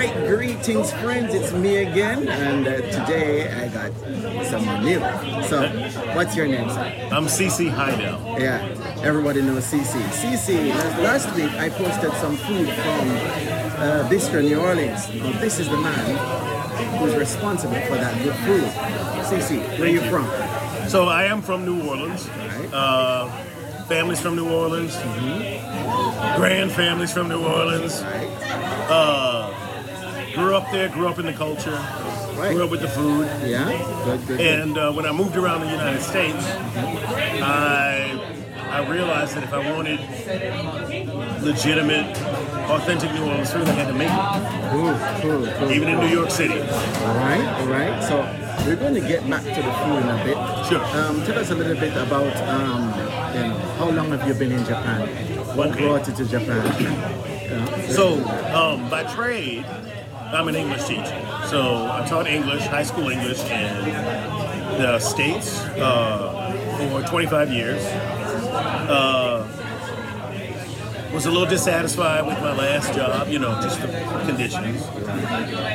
right, 0.00 0.26
greetings, 0.26 0.92
friends. 0.92 1.34
It's 1.34 1.52
me 1.52 1.76
again, 1.76 2.26
and 2.26 2.66
uh, 2.66 2.76
today 2.76 3.52
I 3.52 3.68
got 3.68 3.92
someone 4.46 4.82
new. 4.82 5.00
So, 5.44 5.68
what's 6.14 6.34
your 6.34 6.46
name, 6.46 6.70
sir? 6.70 7.08
I'm 7.12 7.26
CC 7.26 7.70
Haydel. 7.70 8.40
Yeah, 8.40 9.02
everybody 9.02 9.42
knows 9.42 9.64
CC. 9.64 10.00
CC, 10.20 10.68
last, 11.02 11.34
week 11.36 11.52
I 11.52 11.68
posted 11.68 12.12
some 12.14 12.36
food 12.36 12.68
from 12.68 13.08
uh, 13.76 14.08
Bistro 14.10 14.42
New 14.42 14.60
Orleans. 14.60 15.06
Now, 15.14 15.38
this 15.38 15.58
is 15.58 15.68
the 15.68 15.76
man 15.76 16.98
who's 16.98 17.14
responsible 17.14 17.80
for 17.82 17.96
that 17.96 18.16
good 18.24 18.36
food. 18.46 18.64
CC, 19.28 19.60
where 19.78 19.82
are 19.82 19.86
you 19.86 20.00
from? 20.08 20.24
So 20.88 21.08
I 21.08 21.24
am 21.24 21.42
from 21.42 21.66
New 21.66 21.86
Orleans. 21.86 22.26
Right. 22.28 22.70
Uh, 22.72 23.28
families 23.86 24.20
from 24.20 24.36
New 24.36 24.48
Orleans. 24.48 24.96
Grand 26.36 26.72
families 26.72 27.12
from 27.12 27.28
New 27.28 27.44
Orleans. 27.44 28.00
Uh, 28.92 29.29
grew 30.34 30.54
up 30.56 30.70
there, 30.70 30.88
grew 30.88 31.08
up 31.08 31.18
in 31.18 31.26
the 31.26 31.32
culture, 31.32 31.78
Right. 32.36 32.52
grew 32.54 32.64
up 32.64 32.70
with 32.70 32.80
the 32.80 32.88
food. 32.88 33.26
Yeah, 33.44 33.66
good, 34.04 34.26
good. 34.26 34.40
And 34.40 34.78
uh, 34.78 34.92
when 34.92 35.04
I 35.06 35.12
moved 35.12 35.36
around 35.36 35.60
the 35.60 35.70
United 35.70 36.02
States, 36.02 36.44
I 37.42 38.16
I 38.70 38.88
realized 38.88 39.34
that 39.36 39.42
if 39.44 39.52
I 39.52 39.58
wanted 39.72 39.98
legitimate, 41.42 42.16
authentic 42.70 43.12
New 43.14 43.24
Orleans 43.26 43.52
food, 43.52 43.66
I 43.68 43.72
had 43.72 43.88
to 43.88 43.94
make 43.94 44.08
it, 44.08 44.70
Cool, 44.70 44.94
cool, 45.22 45.52
cool. 45.58 45.72
even 45.72 45.88
in 45.88 45.98
New 45.98 46.06
York 46.08 46.30
City. 46.30 46.60
All 46.60 47.14
right, 47.16 47.44
all 47.60 47.66
right. 47.66 48.02
So 48.04 48.20
we're 48.64 48.76
going 48.76 48.94
to 48.94 49.00
get 49.00 49.28
back 49.28 49.42
to 49.42 49.48
the 49.48 49.72
food 49.82 50.02
in 50.04 50.08
a 50.08 50.24
bit. 50.24 50.36
Sure. 50.68 50.84
Um, 51.02 51.24
tell 51.24 51.38
us 51.38 51.50
a 51.50 51.54
little 51.54 51.74
bit 51.74 51.96
about 51.96 52.36
um, 52.48 52.82
you 53.34 53.48
know, 53.48 53.58
how 53.78 53.90
long 53.90 54.10
have 54.10 54.26
you 54.26 54.34
been 54.34 54.52
in 54.52 54.64
Japan? 54.64 55.08
What 55.56 55.70
Okay. 55.72 55.86
brought 55.86 56.06
you 56.06 56.14
to 56.14 56.24
Japan? 56.24 56.62
Yeah. 56.80 57.88
So, 57.88 58.22
um, 58.54 58.88
by 58.88 59.02
trade, 59.02 59.64
I'm 60.32 60.46
an 60.46 60.54
English 60.54 60.84
teacher. 60.84 61.26
So, 61.48 61.90
I 61.90 62.06
taught 62.08 62.28
English, 62.28 62.62
high 62.62 62.84
school 62.84 63.08
English, 63.08 63.40
in 63.40 64.78
the 64.78 64.98
States 65.00 65.60
uh, 65.78 66.52
for 66.78 67.08
25 67.08 67.52
years. 67.52 67.82
Uh, 67.84 69.48
was 71.12 71.26
a 71.26 71.30
little 71.30 71.48
dissatisfied 71.48 72.24
with 72.24 72.38
my 72.38 72.54
last 72.56 72.94
job, 72.94 73.28
you 73.28 73.40
know, 73.40 73.60
just 73.60 73.80
the 73.80 73.88
conditions. 74.24 74.86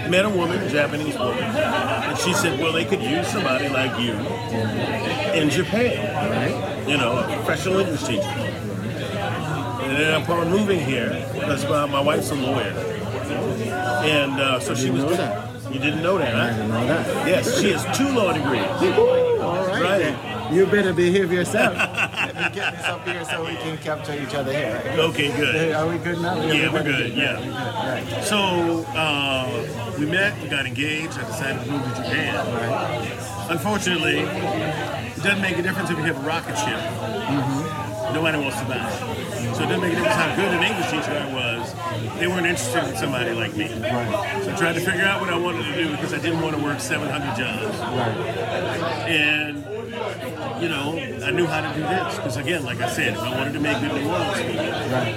Met 0.09 0.23
a 0.23 0.30
woman, 0.30 0.62
a 0.62 0.69
Japanese 0.69 1.17
woman, 1.19 1.44
and 1.44 2.17
she 2.19 2.34
said, 2.34 2.58
well, 2.58 2.72
they 2.72 2.86
could 2.86 3.02
use 3.02 3.28
somebody 3.28 3.67
like 3.67 4.00
you 4.00 4.14
in 5.38 5.50
Japan, 5.50 6.90
you 6.90 6.95
know, 6.95 7.17
a 7.17 7.36
professional 7.36 7.80
English 7.80 8.03
teacher. 8.03 8.23
And 8.23 9.97
then 9.97 10.22
upon 10.22 10.50
moving 10.50 10.80
here, 10.80 11.28
because 11.34 11.66
my, 11.66 11.86
my 11.86 12.00
wife's 12.00 12.31
a 12.31 12.36
lawyer, 12.36 12.73
and 13.36 14.31
uh, 14.39 14.59
so 14.59 14.73
she 14.75 14.83
didn't 14.86 14.95
was. 14.95 15.03
know 15.03 15.16
that. 15.17 15.73
You 15.73 15.80
didn't 15.80 16.03
know 16.03 16.17
that, 16.17 16.36
I 16.36 16.47
huh? 16.52 16.55
didn't 16.58 16.69
know 16.69 16.88
that. 16.88 17.28
Yes, 17.28 17.59
she 17.59 17.72
has 17.72 17.97
two 17.97 18.08
law 18.09 18.31
degrees. 18.33 18.64
All 19.41 19.55
right. 19.67 19.81
Right. 19.81 20.00
then. 20.00 20.53
You 20.53 20.67
better 20.67 20.94
behave 20.94 21.33
yourself. 21.33 21.75
Let 21.78 22.36
me 22.36 22.41
get 22.56 22.78
this 22.78 22.86
up 22.86 23.03
here 23.08 23.25
so 23.25 23.44
we 23.44 23.56
can 23.56 23.78
capture 23.80 24.13
each 24.13 24.36
other 24.36 24.53
here. 24.53 24.75
Right? 24.86 25.00
Okay, 25.00 25.36
good. 25.36 25.73
Are 25.73 25.88
we 25.88 25.97
good 25.97 26.22
now? 26.22 26.36
Yeah, 26.36 26.72
we're 26.72 26.80
Everybody 26.80 27.09
good, 27.09 27.13
yeah. 27.17 27.39
We're 27.39 27.45
good. 27.45 28.13
Right. 28.13 28.23
So 28.23 28.86
uh, 28.95 29.95
we 29.97 30.06
met, 30.06 30.39
we 30.44 30.47
got 30.47 30.67
engaged. 30.67 31.13
I 31.17 31.23
decided 31.25 31.66
to 31.66 31.72
move 31.72 31.81
to 31.83 31.95
Japan. 31.95 32.36
Right. 32.53 33.50
Unfortunately, 33.50 34.19
it 34.19 35.23
doesn't 35.23 35.41
make 35.41 35.58
a 35.58 35.63
difference 35.63 35.89
if 35.89 35.97
you 35.97 36.03
have 36.03 36.17
a 36.23 36.28
rocket 36.28 36.56
ship. 36.58 36.80
Nobody 38.13 38.38
wants 38.38 38.59
to 38.59 38.66
buy 38.66 38.78
it. 38.78 39.56
So 39.56 39.63
it 39.63 39.67
doesn't 39.67 39.81
make 39.81 39.94
a 39.94 39.95
difference 39.95 40.16
how 40.16 40.36
good 40.36 40.53
an 40.53 40.63
English 40.63 40.89
teacher 40.91 41.11
I 41.11 41.33
was. 41.33 41.55
They 42.19 42.28
weren't 42.28 42.45
interested 42.45 42.83
in 42.86 42.95
somebody 42.97 43.31
like 43.33 43.55
me. 43.55 43.66
Right. 43.73 44.44
So 44.44 44.52
I 44.52 44.55
tried 44.55 44.73
to 44.73 44.80
figure 44.81 45.03
out 45.05 45.22
what 45.22 45.30
I 45.31 45.38
wanted 45.38 45.66
to 45.66 45.75
do 45.83 45.91
because 45.91 46.14
I 46.14 46.17
didn't 46.17 46.41
want 46.41 46.55
to 46.55 46.61
work 46.64 46.80
700 46.80 47.36
jobs. 47.38 47.78
Right. 47.80 49.09
And, 49.09 49.58
you 50.61 50.69
know, 50.69 50.97
I 51.25 51.31
knew 51.31 51.46
how 51.46 51.62
to 51.62 51.75
do 51.75 51.81
this. 51.81 52.16
Because, 52.16 52.38
again, 52.38 52.63
like 52.66 52.81
I 52.81 52.90
said, 52.90 53.13
if 53.13 53.19
I 53.19 53.38
wanted 53.38 53.53
to 53.53 53.59
make 53.59 53.79
good 53.79 53.94
New 53.94 54.09
Orleans 54.09 54.38
food, 54.41 54.56
Right. 54.57 55.16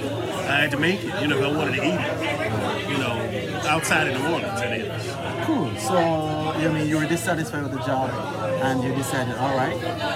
I 0.49 0.61
had 0.61 0.71
to 0.71 0.77
make 0.79 1.03
it. 1.03 1.21
You 1.21 1.27
know, 1.27 1.37
if 1.39 1.45
I 1.45 1.57
wanted 1.57 1.75
to 1.75 1.85
eat 1.85 1.93
it, 1.93 2.89
you 2.89 2.97
know, 2.97 3.61
outside 3.67 4.07
of 4.07 4.19
New 4.19 4.27
Orleans, 4.33 4.61
it 4.61 4.81
is. 4.81 5.45
Cool. 5.45 5.75
So, 5.77 5.95
I 5.97 6.67
mean, 6.69 6.87
you 6.87 6.97
were 6.97 7.05
dissatisfied 7.05 7.63
with 7.63 7.71
the 7.71 7.79
job, 7.79 8.09
and 8.63 8.83
you 8.83 8.93
decided, 8.95 9.35
all 9.37 9.55
right, 9.55 9.75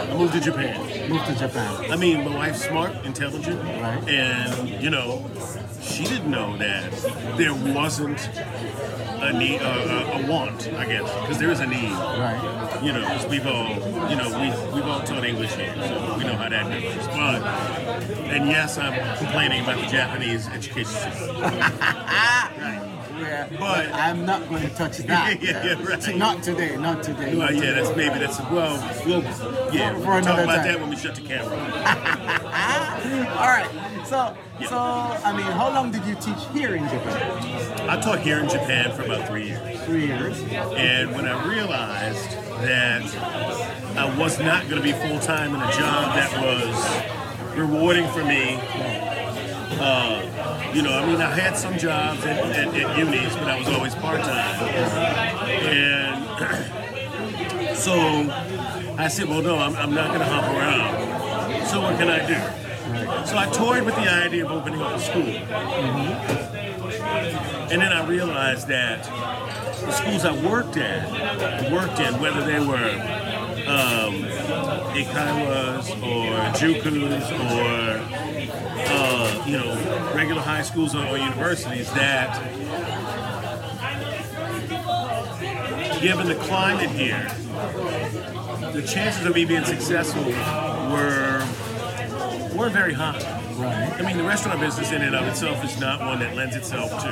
I 0.09 0.15
moved 0.17 0.33
to 0.33 0.39
Japan. 0.39 1.09
move 1.09 1.23
to 1.25 1.35
Japan. 1.35 1.91
I 1.91 1.95
mean, 1.95 2.23
my 2.25 2.35
wife's 2.35 2.63
smart, 2.65 2.93
intelligent, 3.05 3.61
Right. 3.63 4.09
and, 4.09 4.69
you 4.81 4.89
know, 4.89 5.23
she 5.83 6.05
didn't 6.05 6.31
know 6.31 6.57
that 6.57 6.91
there 7.37 7.53
wasn't 7.53 8.29
a 9.21 9.33
need, 9.33 9.61
uh, 9.61 9.65
a, 9.65 10.23
a 10.23 10.27
want, 10.27 10.67
I 10.73 10.85
guess, 10.85 11.11
because 11.21 11.37
there 11.37 11.51
is 11.51 11.59
a 11.59 11.67
need. 11.67 11.91
Right. 11.91 12.79
you 12.83 12.91
know, 12.91 13.01
because 13.01 13.25
we've 13.27 13.45
all, 13.45 13.69
you 14.09 14.15
know, 14.15 14.29
we 14.39 14.73
we've 14.73 14.87
all 14.87 15.01
taught 15.01 15.23
English 15.23 15.53
here, 15.53 15.73
so 15.75 16.15
we 16.17 16.23
know 16.23 16.35
how 16.35 16.49
that 16.49 16.69
goes. 16.69 17.07
But, 17.07 17.43
and 18.29 18.47
yes, 18.47 18.77
I'm 18.77 19.17
complaining 19.17 19.63
about 19.63 19.79
the 19.79 19.87
Japanese 19.87 20.47
education 20.47 20.85
system. 20.85 22.89
But- 23.59 23.93
I'm 23.93 24.25
not 24.25 24.47
going 24.49 24.63
to 24.63 24.69
touch 24.75 24.97
that. 25.09 25.41
Yeah, 25.41 25.65
yeah, 25.65 25.83
right. 25.85 26.15
Not 26.15 26.43
today. 26.43 26.75
Not 26.77 27.03
today. 27.03 27.35
Well, 27.35 27.51
yeah, 27.53 27.73
that's 27.73 27.95
maybe 27.95 28.19
that's 28.19 28.39
well, 28.51 28.77
we'll 29.05 29.21
yeah, 29.73 29.93
For- 29.99 29.99
we'll 30.11 30.21
talk 30.21 30.39
about 30.39 30.55
time. 30.57 30.65
that 30.67 30.79
when 30.79 30.89
we 30.89 30.95
shut 30.95 31.15
the 31.15 31.21
camera. 31.21 31.55
All 33.39 33.47
right. 33.47 33.69
So, 34.05 34.35
Yeah. 34.59 34.67
so 34.67 34.77
I 34.77 35.33
mean, 35.35 35.45
how 35.45 35.69
long 35.69 35.91
did 35.91 36.05
you 36.05 36.15
teach 36.15 36.37
here 36.53 36.75
in 36.75 36.83
Japan? 36.87 37.89
I 37.89 37.99
taught 37.99 38.19
here 38.19 38.39
in 38.39 38.47
Japan 38.49 38.91
for 38.95 39.03
about 39.03 39.27
three 39.27 39.47
years, 39.47 39.81
Three 39.85 40.05
years. 40.07 40.37
and 40.75 41.11
when 41.11 41.25
I 41.25 41.47
realized 41.47 42.29
that 42.61 43.03
I 43.97 44.17
was 44.17 44.39
not 44.39 44.63
going 44.69 44.81
to 44.81 44.83
be 44.83 44.93
full 44.93 45.19
time 45.19 45.55
in 45.55 45.61
a 45.61 45.71
job 45.71 46.15
that 46.15 46.31
was 46.41 47.57
rewarding 47.57 48.07
for 48.09 48.23
me. 48.23 48.57
Uh, 49.79 50.21
you 50.73 50.81
know, 50.81 50.93
I 50.93 51.05
mean, 51.05 51.21
I 51.21 51.29
had 51.29 51.57
some 51.57 51.77
jobs 51.77 52.23
at, 52.25 52.37
at, 52.39 52.73
at 52.73 52.97
unis, 52.97 53.35
but 53.35 53.49
I 53.49 53.59
was 53.59 53.67
always 53.69 53.95
part 53.95 54.21
time. 54.21 54.61
And 55.69 56.23
so 57.77 57.93
I 58.97 59.07
said, 59.07 59.27
well, 59.27 59.41
no, 59.41 59.57
I'm, 59.57 59.75
I'm 59.75 59.93
not 59.93 60.07
going 60.07 60.19
to 60.19 60.25
hop 60.25 60.43
around. 60.45 61.67
So 61.67 61.81
what 61.81 61.97
can 61.97 62.09
I 62.09 62.25
do? 62.25 62.35
So 63.27 63.37
I 63.37 63.45
toyed 63.51 63.83
with 63.83 63.95
the 63.95 64.09
idea 64.11 64.45
of 64.45 64.51
opening 64.51 64.81
up 64.81 64.95
a 64.95 64.99
school. 64.99 65.23
And 67.71 67.81
then 67.81 67.91
I 67.91 68.05
realized 68.05 68.67
that 68.67 69.03
the 69.85 69.91
schools 69.91 70.25
I 70.25 70.33
worked 70.45 70.77
at, 70.77 71.71
worked 71.71 71.99
in, 71.99 72.19
whether 72.21 72.45
they 72.45 72.59
were 72.59 72.91
um, 73.67 74.23
eikaiwas 74.93 75.89
or 76.03 76.37
Jukus 76.57 77.31
or 77.31 78.22
you 79.45 79.57
know 79.57 80.11
regular 80.15 80.41
high 80.41 80.61
schools 80.61 80.95
or, 80.95 81.05
or 81.05 81.17
universities, 81.17 81.91
that 81.93 82.41
given 86.01 86.27
the 86.27 86.35
climate 86.35 86.89
here, 86.89 87.27
the 88.71 88.81
chances 88.81 89.25
of 89.25 89.33
me 89.35 89.45
being 89.45 89.65
successful 89.65 90.23
were 90.91 91.45
weren't 92.55 92.73
very 92.73 92.93
high. 92.93 93.19
Right. 93.53 93.93
I 93.99 94.01
mean, 94.01 94.17
the 94.17 94.23
restaurant 94.23 94.59
business 94.59 94.91
in 94.91 95.01
and 95.01 95.15
of 95.15 95.27
itself 95.27 95.63
is 95.63 95.79
not 95.79 95.99
one 95.99 96.19
that 96.19 96.35
lends 96.35 96.55
itself 96.55 96.89
to 97.03 97.09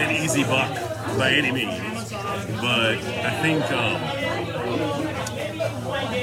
an 0.00 0.10
easy 0.10 0.42
buck 0.42 0.74
by 1.18 1.32
any 1.32 1.52
means. 1.52 2.10
But 2.60 2.98
I 2.98 3.42
think, 3.42 3.64
um, 3.72 4.02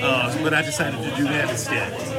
uh, 0.03 0.43
but 0.43 0.53
I 0.53 0.61
decided 0.63 1.01
to 1.01 1.15
do 1.15 1.23
that 1.25 1.49
instead. 1.49 2.16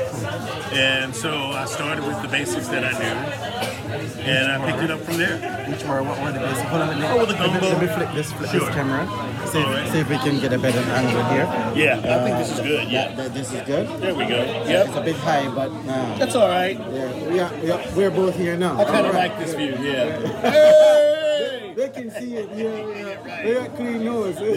And 0.73 1.15
so 1.15 1.33
I 1.35 1.65
started 1.65 2.05
with 2.07 2.21
the 2.23 2.29
basics 2.29 2.69
that 2.69 2.85
I 2.85 2.93
knew, 2.93 4.21
and 4.23 4.53
I 4.53 4.71
picked 4.71 4.83
it 4.85 4.91
up 4.91 5.01
from 5.01 5.17
there. 5.17 5.39
Which 5.71 5.83
were 5.85 6.03
what 6.03 6.21
were 6.21 6.31
the 6.33 6.41
basics? 6.41 6.69
Hold 6.69 6.83
on, 6.83 6.89
let 6.89 6.99
me, 6.99 7.07
Oh, 7.09 7.25
the 7.25 7.33
let 7.35 7.53
me, 7.63 7.69
let 7.69 7.81
me 7.81 7.87
flip 7.89 8.13
this 8.15 8.33
flip 8.33 8.51
Sure. 8.51 8.61
this 8.61 8.69
camera. 8.75 9.07
See, 9.47 9.63
right. 9.63 9.91
see 9.91 9.99
if 10.01 10.11
we 10.11 10.19
can 10.19 10.39
get 10.41 10.53
a 10.53 10.59
better 10.59 10.81
angle 10.81 11.25
here. 11.25 11.47
Yeah, 11.75 11.97
I 11.99 12.25
think 12.25 12.39
this 12.39 12.53
is 12.53 12.61
good. 12.61 12.89
Yeah, 12.89 13.15
that- 13.15 13.33
this 13.35 13.53
is 13.53 13.63
good. 13.63 13.89
there 14.01 14.15
we 14.15 14.27
go. 14.27 14.37
Yeah. 14.45 14.85
It's 14.85 14.97
a 14.97 15.01
bit 15.01 15.17
high, 15.17 15.49
but 15.49 15.71
uh, 15.71 16.19
that's 16.19 16.35
all 16.35 16.49
right. 16.49 16.77
yeah, 16.79 17.31
we 17.31 17.41
are, 17.41 17.53
we 17.63 17.71
are, 17.71 17.83
we're 17.97 18.11
both 18.11 18.37
here 18.37 18.57
now. 18.57 18.79
I 18.79 18.85
kind 18.85 19.07
of 19.07 19.15
right. 19.15 19.31
like 19.31 19.39
this 19.39 19.55
view. 19.55 19.75
Yeah. 19.81 21.25
Hey! 21.79 21.87
They 21.87 21.89
can 21.91 22.11
see 22.11 22.37
it. 22.37 22.49
Yeah, 22.57 22.77
yeah. 22.89 23.43
They 23.45 23.55
got 23.55 23.77
clean 23.77 24.05
nose. 24.05 24.35
right, 24.41 24.53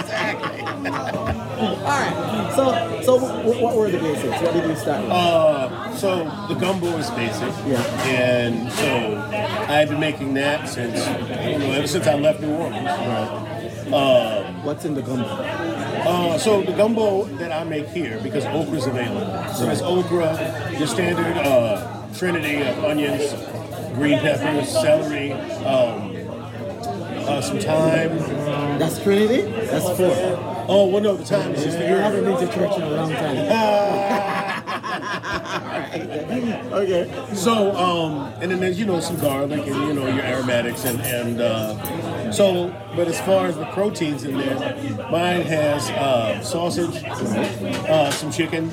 exactly. 0.00 0.60
All 0.62 1.76
right. 1.84 2.52
So, 2.56 3.02
so 3.02 3.16
what, 3.16 3.60
what 3.60 3.76
were 3.76 3.90
the 3.90 3.98
basics? 3.98 4.40
What 4.40 4.54
did 4.54 4.68
you 4.68 4.76
start 4.76 5.02
with? 5.02 5.12
Uh, 5.12 5.96
so 5.96 6.24
the 6.48 6.54
gumbo 6.54 6.86
is 6.96 7.10
basic. 7.10 7.52
Yeah. 7.66 7.82
And 8.06 8.72
so 8.72 9.16
I've 9.68 9.90
been 9.90 10.00
making 10.00 10.34
that 10.34 10.68
since 10.68 11.06
I 11.06 11.50
don't 11.50 11.60
know 11.60 11.72
ever 11.72 11.86
since 11.86 12.06
I 12.06 12.14
left 12.14 12.40
New 12.40 12.54
Orleans. 12.54 12.86
right. 12.86 14.54
What's 14.64 14.84
in 14.84 14.94
the 14.94 15.02
gumbo? 15.02 15.24
Uh, 15.24 16.38
so 16.38 16.62
the 16.62 16.72
gumbo 16.72 17.24
that 17.36 17.52
I 17.52 17.64
make 17.64 17.88
here 17.88 18.20
because 18.22 18.46
okra 18.46 18.78
is 18.78 18.86
available. 18.86 19.54
So 19.54 19.68
it's 19.68 19.82
okra, 19.82 20.72
your 20.78 20.86
standard 20.86 21.36
uh, 21.36 22.06
trinity 22.14 22.62
of 22.62 22.84
onions, 22.84 23.32
green 23.98 24.18
peppers, 24.20 24.68
celery, 24.70 25.32
um, 25.32 26.14
uh, 27.28 27.40
some 27.40 27.58
thyme. 27.58 28.16
That's 28.78 29.02
Trinity? 29.02 29.42
That's 29.66 29.84
four. 29.96 30.14
Oh, 30.70 30.86
well, 30.86 31.02
no, 31.02 31.16
the 31.16 31.24
thyme 31.24 31.52
is 31.52 31.64
just 31.64 31.78
the 31.78 31.84
You 31.84 31.96
haven't 31.96 32.24
been 32.24 32.38
to 32.38 32.46
church 32.54 32.76
in 32.76 32.82
a 32.82 32.90
long 32.90 33.10
time. 33.10 33.38
okay. 36.72 37.34
So, 37.34 37.74
um, 37.76 38.32
and 38.40 38.50
then 38.50 38.60
there's, 38.60 38.78
you 38.78 38.86
know, 38.86 39.00
some 39.00 39.18
garlic 39.18 39.66
and, 39.66 39.88
you 39.88 39.94
know, 39.94 40.06
your 40.06 40.24
aromatics 40.24 40.84
and, 40.84 41.00
and 41.00 41.40
uh, 41.40 41.74
so, 42.32 42.68
but 42.96 43.08
as 43.08 43.20
far 43.20 43.46
as 43.46 43.56
the 43.56 43.64
proteins 43.66 44.24
in 44.24 44.36
there, 44.38 44.56
mine 45.10 45.42
has 45.42 45.88
uh, 45.90 46.40
sausage, 46.42 47.02
uh, 47.04 48.10
some 48.10 48.30
chicken, 48.32 48.70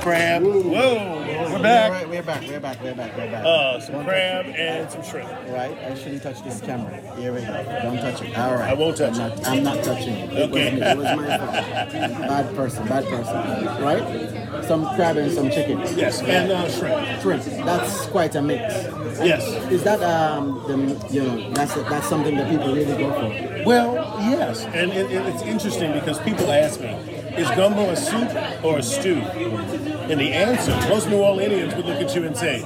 crab. 0.00 0.42
Whoa, 0.42 1.22
we're 1.52 1.62
back. 1.62 1.90
right, 1.92 2.08
we're 2.08 2.22
back, 2.22 2.42
we're 2.42 2.60
back, 2.60 2.82
we're 2.82 2.94
back, 2.94 3.16
we're 3.16 3.30
back. 3.30 3.44
Uh, 3.44 3.80
some 3.80 4.04
crab 4.04 4.46
and 4.46 4.90
some 4.90 5.02
shrimp. 5.02 5.28
Right, 5.48 5.76
I 5.78 5.94
shouldn't 5.94 6.22
touch 6.22 6.42
this 6.42 6.60
camera. 6.60 6.96
Here 7.16 7.32
we 7.32 7.40
go. 7.40 7.46
Don't 7.82 7.96
touch 7.98 8.22
it. 8.22 8.36
All 8.36 8.54
right. 8.54 8.70
I 8.70 8.74
won't 8.74 8.96
touch 8.96 9.18
I'm 9.18 9.28
not, 9.28 9.46
I'm 9.46 9.62
not 9.62 9.84
touching 9.84 10.14
it. 10.14 10.32
It 10.32 10.50
Okay. 10.50 10.72
was 10.72 10.72
me. 10.74 10.80
It 10.86 10.96
was 10.96 11.16
my 11.16 11.38
fault. 11.38 12.28
Bad 12.28 12.56
person, 12.56 12.86
bad 12.88 13.04
person. 13.04 13.82
Right? 13.82 14.64
Some 14.64 14.84
crab 14.94 15.16
and 15.16 15.32
some 15.32 15.50
chicken. 15.50 15.78
Yes, 15.96 16.20
and 16.22 16.50
uh, 16.50 16.68
shrimp. 16.70 17.20
Shrimp. 17.20 17.44
That's 17.64 18.06
quite 18.06 18.34
a 18.34 18.42
mix. 18.42 18.74
Yes. 19.22 19.44
Is 19.72 19.82
that 19.84 20.02
um 20.02 20.62
the 20.66 20.76
you 21.14 21.22
know 21.22 21.50
that's 21.52 21.74
that's 21.74 22.08
something 22.08 22.36
that 22.36 22.48
people 22.50 22.74
really 22.74 22.96
go 22.96 23.10
for? 23.12 23.64
Well, 23.64 23.94
yes, 24.20 24.64
and 24.66 24.90
it, 24.92 25.10
it- 25.10 25.26
it's 25.26 25.42
interesting 25.42 25.92
because 25.92 26.18
people 26.20 26.50
ask 26.52 26.80
me, 26.80 26.88
is 27.36 27.48
gumbo 27.52 27.90
a 27.90 27.96
soup 27.96 28.30
or 28.64 28.78
a 28.78 28.82
stew? 28.82 29.16
And 30.10 30.20
the 30.20 30.32
answer, 30.32 30.72
most 30.88 31.08
New 31.08 31.16
Orleanians 31.18 31.76
would 31.76 31.86
look 31.86 32.00
at 32.00 32.14
you 32.14 32.24
and 32.24 32.36
say, 32.36 32.62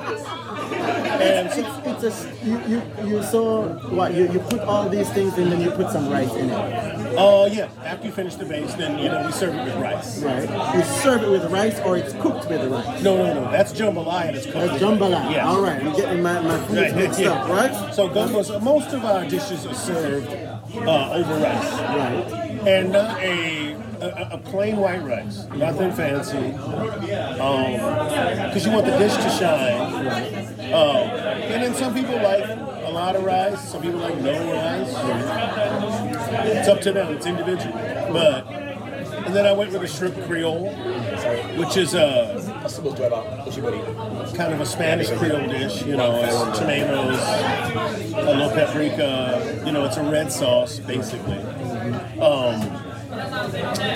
And 1.21 1.51
so, 1.51 1.61
S- 2.07 2.27
you 2.43 2.59
you 2.67 2.81
you 3.05 3.23
so 3.23 3.63
what 3.91 4.13
you, 4.13 4.31
you 4.31 4.39
put 4.39 4.61
all 4.61 4.89
these 4.89 5.09
things 5.11 5.37
in 5.37 5.49
then 5.49 5.61
you 5.61 5.71
put 5.71 5.89
some 5.91 6.09
rice 6.09 6.33
in 6.35 6.49
it. 6.49 7.15
oh 7.17 7.45
yeah, 7.45 7.69
after 7.85 8.05
you 8.07 8.11
finish 8.11 8.35
the 8.35 8.45
base, 8.45 8.73
then 8.75 8.97
you 8.99 9.09
know 9.09 9.25
we 9.25 9.31
serve 9.31 9.53
it 9.55 9.63
with 9.65 9.75
rice. 9.75 10.21
Right. 10.23 10.49
You 10.75 10.83
serve 11.03 11.23
it 11.23 11.29
with 11.29 11.45
rice 11.51 11.79
or 11.81 11.97
it's 11.97 12.13
cooked 12.13 12.49
with 12.49 12.61
the 12.61 12.69
rice. 12.69 13.01
No, 13.03 13.17
no, 13.17 13.33
no, 13.33 13.51
that's 13.51 13.71
jambalaya. 13.73 14.33
That's 14.33 14.45
cooked. 14.45 14.55
That's 14.57 14.81
jambalaya. 14.83 15.31
Yes. 15.31 15.45
All 15.45 15.61
right, 15.61 15.81
I'm 15.83 15.95
getting 15.95 16.21
my, 16.23 16.41
my 16.41 16.57
food 16.65 16.77
Right, 16.77 16.95
mixed 16.95 17.19
yeah. 17.19 17.31
up, 17.33 17.49
right? 17.59 17.93
So 17.93 18.07
gumbo, 18.09 18.41
so 18.43 18.59
most 18.59 18.89
of 18.93 19.03
our 19.05 19.23
dishes 19.27 19.65
are 19.65 19.73
served 19.75 20.27
uh, 20.27 21.13
over 21.13 21.33
rice. 21.35 21.71
Right. 21.73 22.51
and 22.67 22.91
not 22.93 23.19
a, 23.21 23.62
a 24.03 24.29
a 24.33 24.37
plain 24.37 24.77
white 24.77 25.03
rice, 25.03 25.45
nothing 25.55 25.91
fancy, 25.93 26.51
because 28.47 28.65
you 28.65 28.71
want 28.71 28.85
the 28.85 28.97
dish 28.97 29.15
to 29.15 29.29
shine. 29.29 29.81
Um, 30.73 31.09
and 31.51 31.63
then 31.63 31.73
some 31.75 31.93
people 31.93 32.15
like 32.15 32.43
a 32.43 32.91
lot 32.91 33.15
of 33.15 33.23
rice, 33.23 33.69
some 33.69 33.81
people 33.81 33.99
like 33.99 34.17
no 34.21 34.33
rice. 34.51 34.93
It's 36.45 36.67
up 36.67 36.81
to 36.81 36.91
them; 36.91 37.13
it's 37.13 37.25
individual. 37.25 37.73
But 38.11 38.47
and 39.25 39.33
then 39.35 39.45
I 39.45 39.53
went 39.53 39.71
with 39.71 39.83
a 39.83 39.87
shrimp 39.87 40.15
creole, 40.25 40.69
which 41.57 41.77
is 41.77 41.93
a 41.93 42.41
kind 44.35 44.53
of 44.53 44.59
a 44.59 44.65
Spanish 44.65 45.09
Creole 45.11 45.47
dish. 45.47 45.83
You 45.83 45.95
know, 45.95 46.15
it's 46.23 46.59
tomatoes, 46.59 47.19
a 48.15 48.23
little 48.23 48.49
paprika. 48.49 49.63
You 49.65 49.71
know, 49.71 49.85
it's 49.85 49.97
a 49.97 50.03
red 50.03 50.31
sauce 50.31 50.79
basically. 50.79 51.37
Um, 52.19 52.72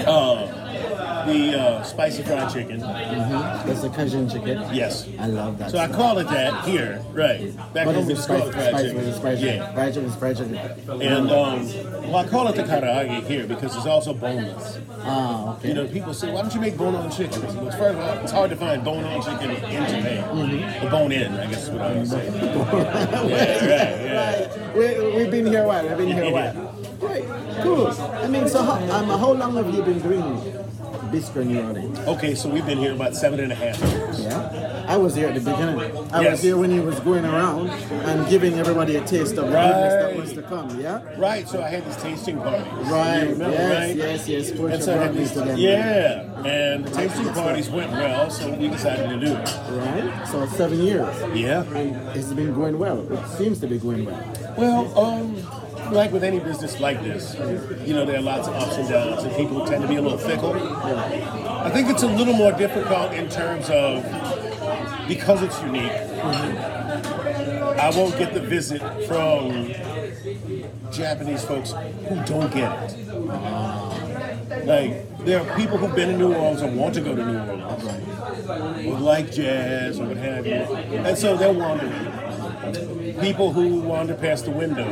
uh, 0.07 1.25
the 1.25 1.59
uh, 1.59 1.83
spicy 1.83 2.23
fried 2.23 2.51
chicken. 2.53 2.79
That's 2.79 3.81
the 3.81 3.89
Cajun 3.89 4.29
chicken. 4.29 4.63
Yes. 4.73 5.07
I 5.19 5.27
love 5.27 5.57
that. 5.59 5.71
So 5.71 5.77
I 5.77 5.87
call 5.87 6.17
it 6.19 6.27
that 6.29 6.63
here, 6.65 7.03
right? 7.11 7.55
Back 7.73 7.85
what 7.87 7.95
home 7.95 8.03
is 8.03 8.07
we 8.07 8.13
it? 8.13 8.15
just 8.15 8.27
call 8.27 8.37
Spice, 8.39 8.47
it 8.47 8.53
fried 8.53 8.71
spice, 8.71 8.81
chicken. 8.83 9.21
fried 9.21 9.37
chicken. 9.39 9.55
Yeah. 9.57 9.73
Fried 9.73 9.93
chicken, 9.93 10.11
fried 10.11 10.37
chicken. 10.37 11.01
And 11.01 11.31
um, 11.31 11.67
well, 12.03 12.15
I 12.17 12.27
call 12.27 12.47
it 12.47 12.55
the 12.55 12.63
karaage 12.63 13.25
here 13.27 13.45
because 13.45 13.75
it's 13.75 13.85
also 13.85 14.13
boneless. 14.13 14.79
Ah, 14.99 15.55
okay. 15.55 15.69
You 15.69 15.73
know, 15.73 15.87
people 15.87 16.13
say, 16.13 16.31
why 16.31 16.41
don't 16.41 16.53
you 16.53 16.61
make 16.61 16.77
bone-on 16.77 17.11
chicken? 17.11 17.41
Well, 17.41 17.71
first 17.71 17.81
of 17.81 17.99
all, 17.99 18.17
it's 18.19 18.31
hard 18.31 18.49
to 18.49 18.55
find 18.55 18.83
bone-on 18.83 19.21
chicken 19.21 19.51
in 19.51 19.59
Japan. 19.61 20.23
Mm-hmm. 20.23 20.85
The 20.85 20.91
bone-in, 20.91 21.33
I 21.33 21.47
guess 21.47 21.63
is 21.63 21.69
what 21.69 21.81
I 21.81 21.93
would 21.97 22.07
say. 22.07 22.25
yeah, 22.35 23.59
right, 23.61 24.57
yeah. 24.57 24.73
we, 24.73 25.15
we've 25.17 25.31
been 25.31 25.45
here 25.45 25.63
a 25.63 25.67
while. 25.67 25.87
We've 25.87 25.97
been 25.97 26.07
here 26.07 26.23
a 26.23 26.31
while. 26.31 26.66
Great, 26.99 27.25
cool. 27.61 27.87
I 27.87 28.27
mean, 28.27 28.47
so 28.47 28.61
how, 28.63 28.73
um, 28.97 29.07
how 29.09 29.31
long 29.33 29.55
have 29.55 29.73
you 29.73 29.83
been 29.83 29.99
doing 29.99 30.23
Bistro 31.11 31.45
New 31.45 31.61
Orleans? 31.61 31.99
Okay, 31.99 32.33
so 32.35 32.49
we've 32.49 32.65
been 32.65 32.77
here 32.79 32.93
about 32.93 33.15
seven 33.15 33.39
and 33.39 33.51
a 33.51 33.55
half 33.55 33.79
years. 33.81 34.19
Yeah, 34.21 34.85
I 34.87 34.97
was 34.97 35.13
here 35.15 35.27
at 35.27 35.35
the 35.35 35.39
beginning. 35.41 35.79
I 36.11 36.21
Yes. 36.21 36.31
was 36.33 36.41
here 36.41 36.57
when 36.57 36.71
he 36.71 36.79
was 36.79 36.99
going 37.01 37.23
around 37.25 37.69
and 37.69 38.27
giving 38.29 38.55
everybody 38.59 38.95
a 38.95 39.01
taste 39.05 39.37
of 39.37 39.45
the 39.47 39.51
goodness 39.51 39.93
that 39.93 40.15
was 40.15 40.33
to 40.33 40.41
come. 40.43 40.79
Yeah. 40.79 41.01
Right, 41.17 41.47
so 41.47 41.61
I 41.61 41.69
had 41.69 41.85
these 41.85 41.97
tasting 41.97 42.37
parties. 42.37 42.65
Right. 42.89 43.23
You 43.23 43.29
remember, 43.33 43.55
yes, 43.55 43.87
right? 43.87 43.95
yes, 43.95 44.27
yes. 44.29 44.49
And 44.51 44.83
so 44.83 44.93
I 44.93 45.03
had 45.03 45.15
these, 45.15 45.31
to 45.33 45.39
them. 45.41 45.57
yeah, 45.57 46.23
and 46.45 46.85
the 46.85 46.91
tasting 46.91 47.29
parties 47.33 47.69
went 47.69 47.91
well, 47.91 48.29
so 48.31 48.49
we 48.53 48.67
decided 48.69 49.09
to 49.09 49.19
do 49.25 49.33
it. 49.33 49.59
Right. 49.71 50.27
So 50.27 50.45
seven 50.47 50.79
years. 50.81 51.15
Yeah. 51.35 51.61
And 51.63 51.95
it's 52.17 52.33
been 52.33 52.53
going 52.53 52.79
well. 52.79 52.99
It 53.11 53.27
seems 53.37 53.59
to 53.59 53.67
be 53.67 53.77
going 53.77 54.05
well. 54.05 54.23
Well, 54.57 54.99
um, 54.99 55.26
like 55.91 56.11
with 56.11 56.23
any 56.23 56.39
business 56.39 56.79
like 56.79 57.01
this, 57.03 57.35
you 57.85 57.93
know, 57.93 58.05
there 58.05 58.17
are 58.17 58.21
lots 58.21 58.47
of 58.47 58.55
ups 58.55 58.77
and 58.77 58.89
downs, 58.89 59.23
and 59.23 59.35
people 59.35 59.65
tend 59.65 59.81
to 59.81 59.87
be 59.87 59.95
a 59.95 60.01
little 60.01 60.17
fickle. 60.17 60.53
I 60.53 61.69
think 61.69 61.89
it's 61.89 62.03
a 62.03 62.07
little 62.07 62.33
more 62.33 62.51
difficult 62.51 63.13
in 63.13 63.29
terms 63.29 63.69
of 63.69 64.03
because 65.07 65.41
it's 65.43 65.61
unique. 65.61 65.91
I 67.79 67.91
won't 67.95 68.17
get 68.17 68.33
the 68.33 68.41
visit 68.41 68.81
from 69.07 69.73
Japanese 70.91 71.43
folks 71.45 71.71
who 71.71 72.23
don't 72.25 72.51
get 72.53 72.71
it. 72.91 73.07
Like 74.65 75.25
there 75.25 75.39
are 75.39 75.57
people 75.57 75.77
who've 75.77 75.95
been 75.95 76.09
to 76.09 76.17
New 76.17 76.33
Orleans 76.33 76.61
or 76.61 76.71
want 76.71 76.93
to 76.95 77.01
go 77.01 77.15
to 77.15 77.25
New 77.25 77.37
Orleans, 77.37 77.83
or 78.85 78.99
like 78.99 79.31
jazz 79.31 79.99
or 79.99 80.07
what 80.07 80.17
have 80.17 80.45
you, 80.45 80.53
and 80.53 81.17
so 81.17 81.37
they're 81.37 81.53
wandering 81.53 81.93
people 83.21 83.51
who 83.53 83.79
wander 83.81 84.13
past 84.15 84.45
the 84.45 84.51
window 84.51 84.85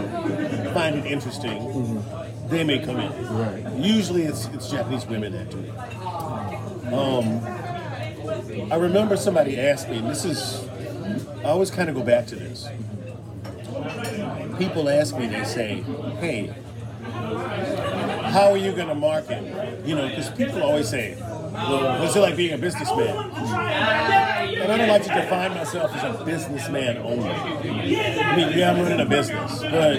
find 0.73 0.95
it 0.95 1.05
interesting, 1.05 2.03
they 2.47 2.63
may 2.63 2.79
come 2.79 2.99
in. 2.99 3.11
Right. 3.35 3.73
Usually 3.77 4.23
it's, 4.23 4.45
it's 4.47 4.69
Japanese 4.69 5.05
women 5.05 5.33
that 5.33 5.49
do 5.49 5.59
it. 5.59 6.93
Um, 6.93 8.71
I 8.71 8.75
remember 8.75 9.17
somebody 9.17 9.59
asked 9.59 9.89
me, 9.89 9.97
and 9.97 10.09
this 10.09 10.25
is, 10.25 10.67
I 11.39 11.49
always 11.49 11.71
kind 11.71 11.89
of 11.89 11.95
go 11.95 12.03
back 12.03 12.27
to 12.27 12.35
this. 12.35 12.67
People 14.57 14.89
ask 14.89 15.17
me, 15.17 15.27
they 15.27 15.43
say, 15.43 15.83
hey, 16.19 16.53
how 18.31 18.51
are 18.51 18.57
you 18.57 18.71
going 18.71 18.87
to 18.87 18.95
market? 18.95 19.43
You 19.85 19.95
know, 19.95 20.07
because 20.07 20.29
people 20.31 20.63
always 20.63 20.89
say, 20.89 21.17
well, 21.55 22.01
what's 22.01 22.15
it 22.15 22.19
like 22.19 22.35
being 22.35 22.53
a 22.53 22.57
businessman? 22.57 23.07
And 23.07 24.71
I 24.71 24.77
don't 24.77 24.89
like 24.89 25.03
to 25.03 25.13
define 25.13 25.53
myself 25.53 25.93
as 25.95 26.19
a 26.19 26.23
businessman 26.23 26.97
only. 26.97 27.29
I 27.29 28.35
mean, 28.35 28.57
yeah, 28.57 28.71
I'm 28.71 28.81
running 28.81 28.99
a 28.99 29.05
business, 29.05 29.59
but 29.61 29.95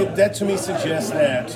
it, 0.00 0.16
that 0.16 0.34
to 0.34 0.44
me 0.44 0.56
suggests 0.56 1.10
that. 1.10 1.54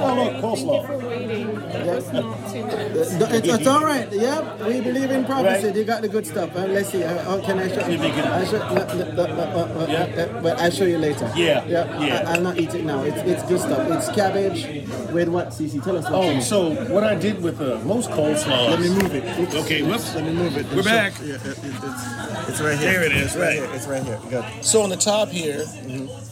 Oh, 0.00 0.14
look, 0.24 0.42
coleslaw. 0.42 1.21
Yes. 1.32 2.10
It's, 2.14 3.48
it's 3.48 3.66
all 3.66 3.84
right. 3.84 4.08
Yeah, 4.12 4.66
we 4.66 4.80
believe 4.80 5.10
in 5.10 5.24
prophecy. 5.24 5.66
Right. 5.68 5.76
You 5.76 5.84
got 5.84 6.02
the 6.02 6.08
good 6.08 6.26
stuff. 6.26 6.54
Uh, 6.54 6.66
let's 6.66 6.90
see. 6.90 7.02
Uh, 7.02 7.22
how 7.24 7.40
can 7.40 7.58
I 7.58 7.68
show 7.68 7.86
You 7.88 7.98
make 7.98 8.16
it- 8.16 8.24
I 8.24 8.44
show, 8.44 8.58
uh, 8.58 8.62
uh, 8.62 9.22
uh, 9.22 9.82
uh, 9.82 9.86
Yeah. 9.88 10.22
uh, 10.24 10.42
but 10.42 10.60
I'll 10.60 10.70
show 10.70 10.84
you 10.84 10.98
later. 10.98 11.30
Yeah, 11.34 11.64
Yeah. 11.66 12.00
yeah. 12.00 12.24
I, 12.30 12.36
will 12.36 12.42
not 12.44 12.58
eat 12.58 12.74
it 12.74 12.84
now. 12.84 13.02
It's 13.02 13.18
it's 13.22 13.42
good 13.44 13.60
stuff. 13.60 13.90
It's 13.90 14.08
cabbage 14.14 14.66
with 15.12 15.28
what? 15.28 15.48
CC, 15.52 15.80
tell 15.82 15.96
us 15.96 16.04
what. 16.04 16.14
Oh, 16.14 16.40
so 16.40 16.70
what 16.92 17.04
I 17.04 17.14
did 17.14 17.42
with 17.42 17.60
uh, 17.60 17.78
most 17.84 18.10
coleslaws. 18.10 18.70
Let 18.70 18.80
me 18.80 18.88
move 18.90 19.14
it. 19.14 19.24
Oops. 19.40 19.54
Okay, 19.64 19.82
whoops. 19.82 20.14
Let 20.14 20.24
me 20.24 20.32
move 20.32 20.56
it. 20.56 20.66
We're 20.74 20.82
back. 20.82 21.12
Yeah, 21.22 21.34
it, 21.34 21.46
it, 21.46 21.58
it's, 21.64 22.48
it's 22.48 22.60
right 22.60 22.78
here. 22.78 22.92
There 22.92 23.04
it 23.04 23.12
is, 23.12 23.34
right 23.36 23.42
right. 23.42 23.54
here. 23.54 23.68
It's 23.74 23.86
right 23.86 24.02
here. 24.02 24.18
Good. 24.30 24.44
So 24.64 24.82
on 24.82 24.90
the 24.90 24.96
top 24.96 25.28
here, 25.28 25.64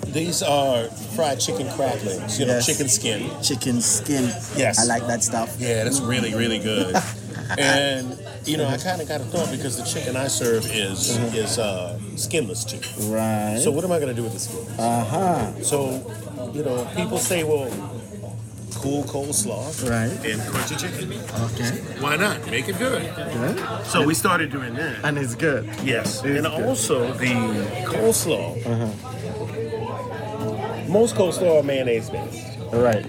these 0.07 0.43
are 0.43 0.85
fried 1.15 1.39
chicken 1.41 1.69
cracklings. 1.77 2.39
You 2.39 2.47
know, 2.47 2.55
Yes. 2.55 2.67
chicken 2.67 2.89
skin. 2.89 3.31
Chicken 3.43 3.81
skin. 3.81 4.25
Yes. 4.57 4.79
Like 4.91 5.07
that 5.07 5.23
stuff. 5.23 5.57
Yeah, 5.59 5.85
that's 5.85 6.01
really, 6.01 6.35
really 6.35 6.59
good. 6.59 6.97
and 7.59 8.19
you 8.45 8.57
know, 8.57 8.67
I 8.67 8.77
kind 8.77 9.01
of 9.01 9.07
got 9.09 9.21
a 9.21 9.25
thought 9.25 9.51
because 9.53 9.77
the 9.79 9.85
chicken 9.85 10.17
I 10.17 10.27
serve 10.29 10.67
is 10.67 11.17
is 11.35 11.59
uh, 11.59 11.99
skinless 12.17 12.65
too. 12.65 12.81
Right. 13.09 13.59
So 13.63 13.71
what 13.71 13.85
am 13.85 13.93
I 13.93 13.99
going 14.01 14.09
to 14.09 14.15
do 14.15 14.25
with 14.25 14.33
the 14.33 14.41
skin? 14.41 14.67
uh 14.81 15.05
huh. 15.05 15.63
So, 15.63 16.03
you 16.53 16.65
know, 16.65 16.85
people 16.97 17.19
say, 17.19 17.45
well, 17.45 17.69
cool 18.75 19.05
coleslaw 19.05 19.63
Right. 19.89 20.11
and 20.27 20.41
crunchy 20.43 20.77
chicken. 20.81 21.13
Okay. 21.53 21.71
Why 22.03 22.17
not? 22.17 22.45
Make 22.51 22.69
it 22.69 22.79
good. 22.79 23.03
Good. 23.15 23.85
So 23.87 24.05
we 24.05 24.15
started 24.15 24.51
doing 24.51 24.75
that. 24.75 25.05
And 25.05 25.19
it's 25.19 25.35
good. 25.37 25.67
Yes, 25.85 26.23
and 26.25 26.45
good. 26.45 26.47
also 26.47 27.13
the 27.15 27.35
coleslaw. 27.87 28.57
Most 30.89 31.15
coleslaw 31.15 31.61
are 31.61 31.63
mayonnaise 31.63 32.11
based, 32.11 32.50
Right. 32.73 33.05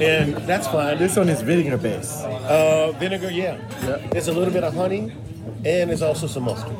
and 0.00 0.34
that's 0.48 0.66
fine. 0.66 0.98
This 0.98 1.16
one 1.16 1.28
is 1.28 1.42
vinegar 1.42 1.76
based. 1.76 2.24
Uh, 2.24 2.92
vinegar, 2.92 3.30
yeah. 3.30 3.58
Yeah. 3.82 3.96
There's 4.10 4.28
a 4.28 4.32
little 4.32 4.52
bit 4.52 4.64
of 4.64 4.74
honey, 4.74 5.12
and 5.64 5.90
there's 5.90 6.02
also 6.02 6.26
some 6.26 6.44
mustard. 6.44 6.72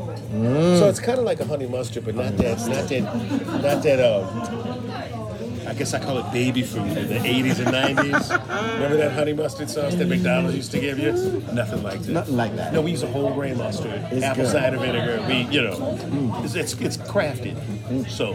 So 0.78 0.88
it's 0.88 0.98
kind 1.00 1.18
of 1.18 1.24
like 1.24 1.40
a 1.40 1.44
honey 1.44 1.66
mustard, 1.66 2.04
but 2.06 2.14
not 2.14 2.36
that, 2.38 2.58
not 2.66 2.88
that, 2.88 3.62
not 3.62 3.82
that. 3.82 4.00
Uh, 4.00 5.11
I 5.72 5.74
guess 5.74 5.94
I 5.94 6.04
call 6.04 6.18
it 6.18 6.30
baby 6.34 6.60
food 6.60 6.86
in 6.98 7.08
the 7.08 7.14
80s 7.14 7.58
and 7.58 7.96
90s. 7.98 8.74
Remember 8.74 8.98
that 8.98 9.12
honey 9.12 9.32
mustard 9.32 9.70
sauce 9.70 9.94
that 9.94 10.06
McDonald's 10.06 10.54
used 10.54 10.70
to 10.72 10.78
give 10.78 10.98
you? 10.98 11.12
Nothing 11.50 11.82
like 11.82 12.00
that. 12.00 12.12
Nothing 12.12 12.36
like 12.36 12.54
that. 12.56 12.74
No, 12.74 12.82
we 12.82 12.90
use 12.90 13.02
a 13.02 13.06
whole 13.06 13.32
grain 13.32 13.56
mustard, 13.56 13.90
It's 14.10 14.22
apple 14.22 14.42
good. 14.42 14.52
cider 14.52 14.76
vinegar. 14.76 15.24
We, 15.26 15.44
you 15.44 15.62
know, 15.62 15.98
it's, 16.44 16.54
it's 16.56 16.74
it's 16.74 16.98
crafted. 16.98 17.56
So, 18.10 18.34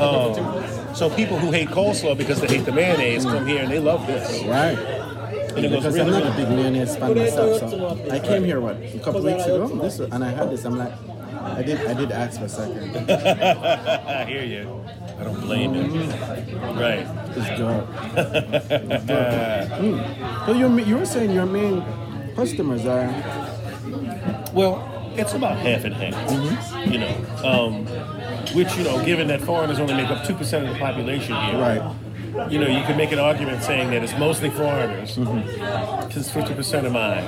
um, 0.00 0.94
so 0.94 1.10
people 1.10 1.38
who 1.38 1.52
hate 1.52 1.68
coleslaw 1.68 2.16
because 2.16 2.40
they 2.40 2.46
hate 2.46 2.64
the 2.64 2.72
mayonnaise 2.72 3.26
come 3.26 3.46
here 3.46 3.62
and 3.62 3.70
they 3.70 3.78
love 3.78 4.06
this. 4.06 4.42
Right. 4.44 4.78
And 4.78 5.66
it 5.66 5.68
goes 5.68 5.82
Because 5.82 5.96
really, 5.96 6.14
I'm 6.16 6.24
not 6.24 6.32
a 6.32 6.36
big 6.36 6.48
mayonnaise 6.48 6.96
fan 6.96 7.14
myself, 7.14 7.58
so 7.70 8.10
I 8.10 8.20
came 8.20 8.42
here 8.42 8.58
what 8.60 8.76
a 8.76 8.98
couple 9.00 9.22
weeks 9.22 9.44
ago, 9.44 9.68
this 9.68 9.98
and 9.98 10.24
I 10.24 10.30
had 10.30 10.50
this. 10.50 10.64
I'm 10.64 10.78
like, 10.78 10.94
I 11.42 11.62
did 11.62 11.86
I 11.86 11.92
did 11.92 12.10
ask 12.10 12.38
for 12.38 12.46
a 12.46 12.48
second. 12.48 13.10
I 13.10 14.24
hear 14.24 14.44
you. 14.44 14.82
I 15.18 15.24
don't 15.24 15.40
blame 15.40 15.74
you. 15.74 15.82
Right. 16.80 17.06
It's 17.36 17.58
good. 17.58 17.88
It's 18.16 19.04
good. 19.04 19.68
Mm. 19.78 20.46
So 20.46 20.52
you 20.54 20.78
you 20.80 20.96
were 20.96 21.06
saying 21.06 21.30
your 21.30 21.46
main 21.46 21.84
customers 22.34 22.84
are 22.86 23.06
Well, 24.52 24.82
it's 25.16 25.34
about 25.34 25.56
half 25.58 25.84
and 25.84 25.94
half. 25.94 26.14
You 26.86 26.98
know, 26.98 27.14
um, 27.44 27.86
which 28.54 28.76
you 28.76 28.84
know, 28.84 29.04
given 29.04 29.28
that 29.28 29.40
foreigners 29.42 29.78
only 29.78 29.94
make 29.94 30.10
up 30.10 30.24
two 30.26 30.34
percent 30.34 30.66
of 30.66 30.72
the 30.72 30.78
population 30.80 31.34
here, 31.36 31.58
right. 31.58 31.94
You 32.50 32.58
know, 32.60 32.68
you 32.68 32.82
can 32.84 32.96
make 32.96 33.10
an 33.10 33.18
argument 33.18 33.62
saying 33.64 33.90
that 33.90 34.02
it's 34.04 34.16
mostly 34.16 34.50
foreigners, 34.50 35.16
because 35.16 36.30
fifty 36.30 36.54
percent 36.54 36.86
of 36.86 36.92
mine. 36.92 37.24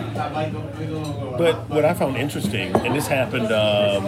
But 1.37 1.69
what 1.69 1.85
I 1.85 1.95
found 1.95 2.17
interesting, 2.17 2.75
and 2.77 2.95
this 2.95 3.09
happened 3.09 3.51
um, 3.53 4.05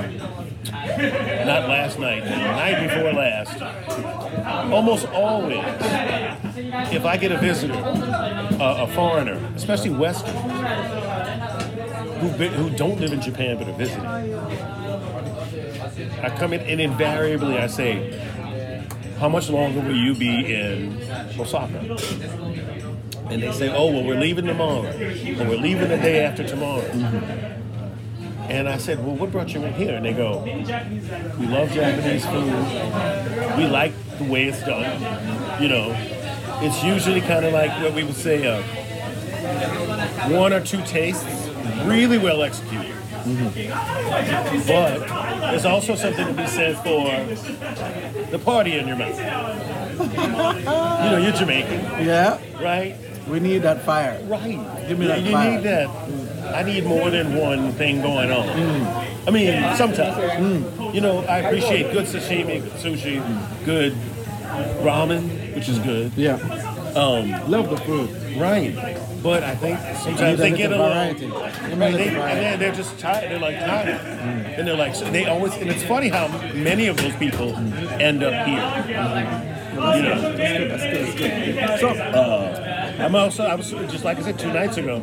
not 0.72 1.68
last 1.68 1.98
night, 1.98 2.24
night 2.24 2.86
before 2.86 3.12
last. 3.12 3.60
Almost 4.72 5.06
always, 5.08 5.64
if 6.92 7.04
I 7.04 7.16
get 7.16 7.32
a 7.32 7.38
visitor, 7.38 7.74
a, 7.74 8.84
a 8.84 8.86
foreigner, 8.88 9.40
especially 9.56 9.90
Western, 9.90 10.34
who 12.20 12.28
who 12.28 12.70
don't 12.76 13.00
live 13.00 13.12
in 13.12 13.20
Japan 13.20 13.58
but 13.58 13.68
are 13.68 13.72
visiting, 13.72 14.06
I 16.22 16.36
come 16.38 16.52
in 16.52 16.60
and 16.60 16.80
invariably 16.80 17.58
I 17.58 17.66
say, 17.66 18.12
"How 19.18 19.28
much 19.28 19.50
longer 19.50 19.80
will 19.80 19.96
you 19.96 20.14
be 20.14 20.54
in 20.54 21.02
Osaka?" 21.40 21.78
And 23.30 23.42
they 23.42 23.52
say, 23.52 23.68
"Oh, 23.68 23.90
well, 23.90 24.04
we're 24.04 24.20
leaving 24.20 24.46
tomorrow, 24.46 24.86
or 24.86 25.44
we're 25.48 25.56
leaving 25.56 25.88
the 25.88 25.96
day 25.96 26.24
after 26.24 26.46
tomorrow." 26.46 27.61
And 28.52 28.68
I 28.68 28.76
said, 28.76 29.04
"Well, 29.04 29.16
what 29.16 29.32
brought 29.32 29.54
you 29.54 29.62
in 29.64 29.72
here?" 29.72 29.94
And 29.96 30.04
they 30.04 30.12
go, 30.12 30.42
"We 30.44 31.46
love 31.46 31.72
Japanese 31.72 32.26
food. 32.26 32.52
We 33.56 33.66
like 33.66 33.92
the 34.18 34.24
way 34.24 34.44
it's 34.44 34.60
done. 34.62 35.00
You 35.62 35.68
know, 35.68 35.96
it's 36.60 36.84
usually 36.84 37.22
kind 37.22 37.46
of 37.46 37.54
like 37.54 37.70
what 37.82 37.94
we 37.94 38.04
would 38.04 38.14
say, 38.14 38.46
uh, 38.46 38.60
one 40.28 40.52
or 40.52 40.60
two 40.60 40.82
tastes, 40.82 41.24
really 41.84 42.18
well 42.18 42.42
executed." 42.42 42.92
But 44.66 44.98
there's 45.50 45.64
also 45.64 45.94
something 45.94 46.26
to 46.26 46.32
be 46.34 46.46
said 46.46 46.76
for 46.78 47.08
the 48.30 48.38
party 48.38 48.78
in 48.78 48.86
your 48.86 48.96
mouth. 48.96 49.18
You 49.98 51.10
know, 51.10 51.18
you're 51.22 51.32
Jamaican, 51.32 52.04
Yeah. 52.06 52.38
right? 52.60 52.96
We 53.28 53.40
need 53.40 53.58
that 53.62 53.82
fire. 53.84 54.20
Right. 54.24 54.58
Give 54.88 54.98
me 54.98 55.06
you, 55.06 55.12
that 55.12 55.22
you 55.22 55.30
fire. 55.32 55.50
need 55.52 55.62
that. 55.64 56.54
I 56.54 56.62
need 56.64 56.84
more 56.84 57.08
than 57.10 57.34
one 57.36 57.72
thing 57.72 58.02
going 58.02 58.30
on. 58.30 58.48
I 59.26 59.30
mean, 59.30 59.76
sometimes. 59.76 60.94
You 60.94 61.00
know, 61.00 61.20
I 61.24 61.38
appreciate 61.38 61.92
good 61.92 62.06
sashimi, 62.06 62.62
good 62.62 62.72
sushi, 62.72 63.64
good 63.64 63.92
ramen, 64.82 65.54
which 65.54 65.68
is 65.68 65.78
good. 65.78 66.12
Yeah. 66.16 66.34
Um, 66.94 67.30
Love 67.50 67.70
the 67.70 67.76
food. 67.78 68.10
right. 68.38 68.98
But 69.22 69.44
I 69.44 69.54
think 69.54 69.78
sometimes 69.98 70.40
they 70.40 70.50
get 70.50 70.72
a 70.72 70.76
little. 70.76 70.88
variety. 70.88 71.26
Right, 71.28 71.94
they, 71.94 72.08
and 72.08 72.40
they're, 72.40 72.56
they're 72.56 72.72
just 72.74 72.98
tired. 72.98 73.30
They're 73.30 73.38
like 73.38 73.56
tired, 73.60 73.88
and 74.58 74.66
they're 74.66 74.76
like 74.76 74.96
so 74.96 75.08
they 75.12 75.26
always. 75.26 75.54
And 75.54 75.70
it's 75.70 75.84
funny 75.84 76.08
how 76.08 76.26
many 76.52 76.88
of 76.88 76.96
those 76.96 77.14
people 77.14 77.54
end 77.56 78.24
up 78.24 78.34
here. 78.46 78.84
You 78.88 78.94
know, 78.94 80.34
That's 80.36 80.36
good, 80.36 80.70
that's 80.72 81.14
good. 81.14 81.80
So, 81.80 81.88
uh, 81.90 82.61
I'm 82.98 83.14
also. 83.14 83.44
I 83.44 83.54
was 83.54 83.70
just 83.70 84.04
like 84.04 84.18
I 84.18 84.22
said 84.22 84.38
two 84.38 84.52
nights 84.52 84.76
ago. 84.76 85.00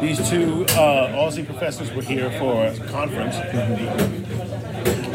These 0.00 0.28
two 0.28 0.64
uh, 0.70 1.08
Aussie 1.16 1.44
professors 1.44 1.92
were 1.92 2.02
here 2.02 2.30
for 2.38 2.66
a 2.66 2.76
conference, 2.88 3.36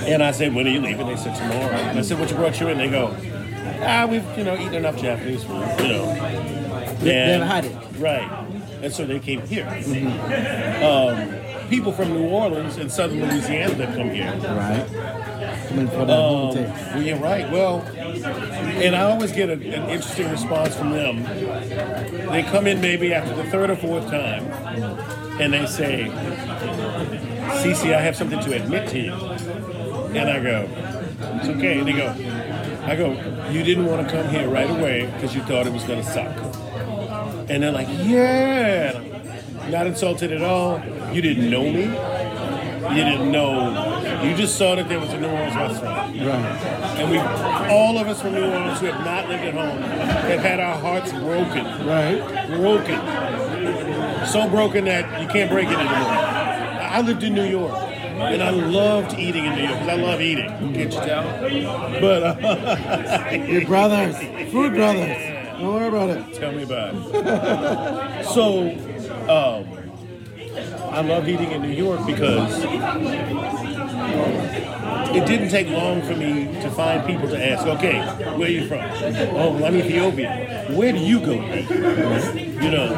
and 0.05 0.23
I 0.23 0.31
said, 0.31 0.53
"When 0.53 0.67
are 0.67 0.71
you 0.71 0.81
leaving?" 0.81 1.07
They 1.07 1.15
said, 1.17 1.35
"Tomorrow." 1.35 1.71
And 1.73 1.99
I 1.99 2.01
said, 2.01 2.19
"What 2.19 2.29
you 2.29 2.35
brought 2.35 2.59
you 2.59 2.67
in?" 2.69 2.77
They 2.77 2.89
go, 2.89 3.15
"Ah, 3.81 4.05
we've 4.09 4.25
you 4.37 4.43
know 4.43 4.55
eaten 4.55 4.75
enough 4.75 4.97
Japanese 5.01 5.43
food, 5.43 5.65
you 5.79 5.87
know." 5.87 6.05
They- 6.99 7.05
they've 7.05 7.41
had 7.41 7.65
it. 7.65 7.75
right? 7.97 8.29
And 8.83 8.91
so 8.93 9.05
they 9.05 9.19
came 9.19 9.41
here. 9.47 9.65
Um, 10.85 11.35
people 11.69 11.91
from 11.91 12.09
New 12.13 12.27
Orleans 12.29 12.77
and 12.77 12.91
Southern 12.91 13.21
Louisiana 13.21 13.73
that 13.75 13.95
come 13.95 14.09
here. 14.11 14.31
right. 14.31 14.85
Coming 15.71 15.87
for 15.87 16.05
that 16.05 16.17
home 16.17 16.57
Um, 16.57 16.63
well, 16.65 17.01
yeah, 17.01 17.21
right. 17.21 17.49
Well, 17.49 17.79
and 17.81 18.93
I 18.93 19.03
always 19.03 19.31
get 19.31 19.47
a, 19.47 19.53
an 19.53 19.89
interesting 19.89 20.29
response 20.29 20.75
from 20.75 20.91
them. 20.91 21.23
They 21.23 22.43
come 22.43 22.67
in 22.67 22.81
maybe 22.81 23.13
after 23.13 23.33
the 23.33 23.45
third 23.49 23.69
or 23.69 23.77
fourth 23.77 24.09
time, 24.09 24.43
and 25.39 25.53
they 25.53 25.65
say, 25.67 26.11
"CC, 27.63 27.93
I 27.95 28.01
have 28.01 28.17
something 28.17 28.41
to 28.41 28.53
admit 28.53 28.89
to 28.89 28.99
you." 28.99 29.13
And 29.13 30.29
I 30.29 30.43
go, 30.43 30.67
"It's 31.39 31.47
okay." 31.47 31.79
And 31.79 31.87
they 31.87 31.93
go, 31.93 32.09
"I 32.83 32.97
go, 32.97 33.11
you 33.49 33.63
didn't 33.63 33.85
want 33.85 34.05
to 34.05 34.13
come 34.13 34.27
here 34.27 34.49
right 34.49 34.69
away 34.69 35.09
because 35.13 35.33
you 35.33 35.41
thought 35.43 35.67
it 35.67 35.73
was 35.73 35.85
going 35.85 36.03
to 36.03 36.11
suck." 36.11 36.35
And 37.49 37.63
they're 37.63 37.71
like, 37.71 37.87
"Yeah." 37.89 38.99
Not 39.69 39.87
insulted 39.87 40.33
at 40.33 40.41
all. 40.41 40.81
You 41.13 41.21
didn't 41.21 41.49
know 41.49 41.63
me. 41.63 41.83
You 41.83 43.03
didn't 43.05 43.31
know. 43.31 43.90
You 44.23 44.35
just 44.35 44.57
saw 44.57 44.75
that 44.75 44.87
there 44.87 44.99
was 44.99 45.11
a 45.13 45.19
New 45.19 45.27
Orleans 45.27 45.55
restaurant. 45.55 46.15
Right. 46.15 46.99
And 46.99 47.09
we, 47.09 47.17
all 47.17 47.97
of 47.97 48.07
us 48.07 48.21
from 48.21 48.33
New 48.33 48.43
Orleans 48.43 48.79
who 48.79 48.85
have 48.87 49.03
not 49.03 49.27
lived 49.27 49.43
at 49.43 49.53
home, 49.53 49.81
have 49.81 50.39
had 50.41 50.59
our 50.59 50.77
hearts 50.77 51.11
broken. 51.11 51.65
Right. 51.87 52.47
Broken. 52.47 54.27
So 54.27 54.47
broken 54.49 54.85
that 54.85 55.21
you 55.21 55.27
can't 55.27 55.49
break 55.49 55.67
it 55.67 55.77
anymore. 55.77 55.91
I 55.91 57.01
lived 57.01 57.23
in 57.23 57.33
New 57.33 57.45
York. 57.45 57.73
And 57.73 58.43
I 58.43 58.51
loved 58.51 59.17
eating 59.17 59.45
in 59.45 59.55
New 59.55 59.63
York 59.63 59.79
because 59.79 59.89
I 59.89 59.95
love 59.95 60.21
eating. 60.21 60.47
Can't 60.47 60.75
you 60.75 60.89
tell? 60.89 61.99
But 61.99 62.23
uh, 62.23 63.29
Your 63.47 63.65
brothers. 63.65 64.15
Food 64.51 64.75
brothers. 64.75 65.17
Don't 65.59 65.73
worry 65.73 65.87
about 65.87 66.09
it. 66.11 66.33
Tell 66.35 66.51
me 66.51 66.63
about 66.63 66.93
it. 66.93 68.25
so, 68.25 68.69
um, 69.23 69.81
I 70.91 71.01
love 71.01 71.27
eating 71.27 71.51
in 71.51 71.61
New 71.61 71.69
York 71.69 72.05
because 72.05 72.61
it 75.15 75.25
didn't 75.25 75.49
take 75.49 75.67
long 75.69 76.01
for 76.01 76.15
me 76.15 76.45
to 76.61 76.69
find 76.71 77.05
people 77.05 77.27
to 77.29 77.51
ask, 77.51 77.65
okay, 77.67 77.99
where 78.37 78.47
are 78.47 78.51
you 78.51 78.67
from? 78.67 78.79
Oh, 79.35 79.63
I'm 79.63 79.75
Ethiopian. 79.75 80.75
Where 80.75 80.91
do 80.93 80.99
you 80.99 81.19
go 81.19 81.35
to 81.35 81.59
eat? 81.59 82.47
You 82.61 82.71
know, 82.71 82.93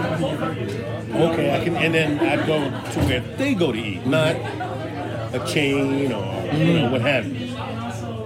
okay, 1.13 1.60
I 1.60 1.63
can, 1.63 1.75
and 1.75 1.93
then 1.93 2.20
I'd 2.20 2.46
go 2.46 2.60
to 2.60 3.00
where 3.08 3.22
they 3.38 3.55
go 3.55 3.72
to 3.72 3.77
eat, 3.77 4.05
not 4.05 4.36
a 4.36 5.43
chain 5.48 6.12
or 6.12 6.55
you 6.55 6.79
know, 6.79 6.91
what 6.91 7.01
have 7.01 7.25
you. 7.25 7.55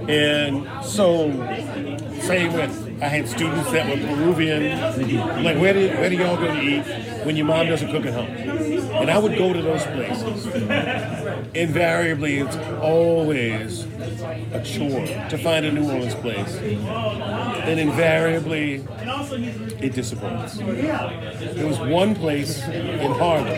And 0.10 0.68
so, 0.84 1.30
same 2.22 2.54
with 2.54 2.87
I 3.00 3.08
had 3.08 3.28
students 3.28 3.72
that 3.72 3.88
were 3.88 4.08
Peruvian. 4.08 4.82
Like, 5.44 5.58
where 5.60 5.74
do 5.74 5.88
where 5.90 6.10
do 6.10 6.16
y'all 6.16 6.38
go 6.38 6.48
to 6.48 6.62
eat 6.62 6.84
when 7.26 7.36
your 7.36 7.46
mom 7.46 7.68
doesn't 7.68 7.92
cook 7.92 8.06
at 8.06 8.14
home? 8.14 8.28
And 8.28 9.12
I 9.12 9.20
would 9.20 9.38
go 9.38 9.54
to 9.54 9.62
those 9.62 9.84
places. 9.84 10.46
Invariably, 11.54 12.40
it's 12.40 12.58
always 12.82 13.86
a 14.54 14.64
chore 14.64 15.06
to 15.30 15.38
find 15.38 15.66
a 15.66 15.72
New 15.72 15.90
Orleans 15.92 16.16
place, 16.16 16.56
and 16.58 17.80
invariably, 17.80 18.86
it 19.80 19.94
disappoints. 19.94 20.58
There 20.58 21.68
was 21.68 21.80
one 21.80 22.16
place 22.16 22.68
in 22.68 23.12
Harlem 23.14 23.58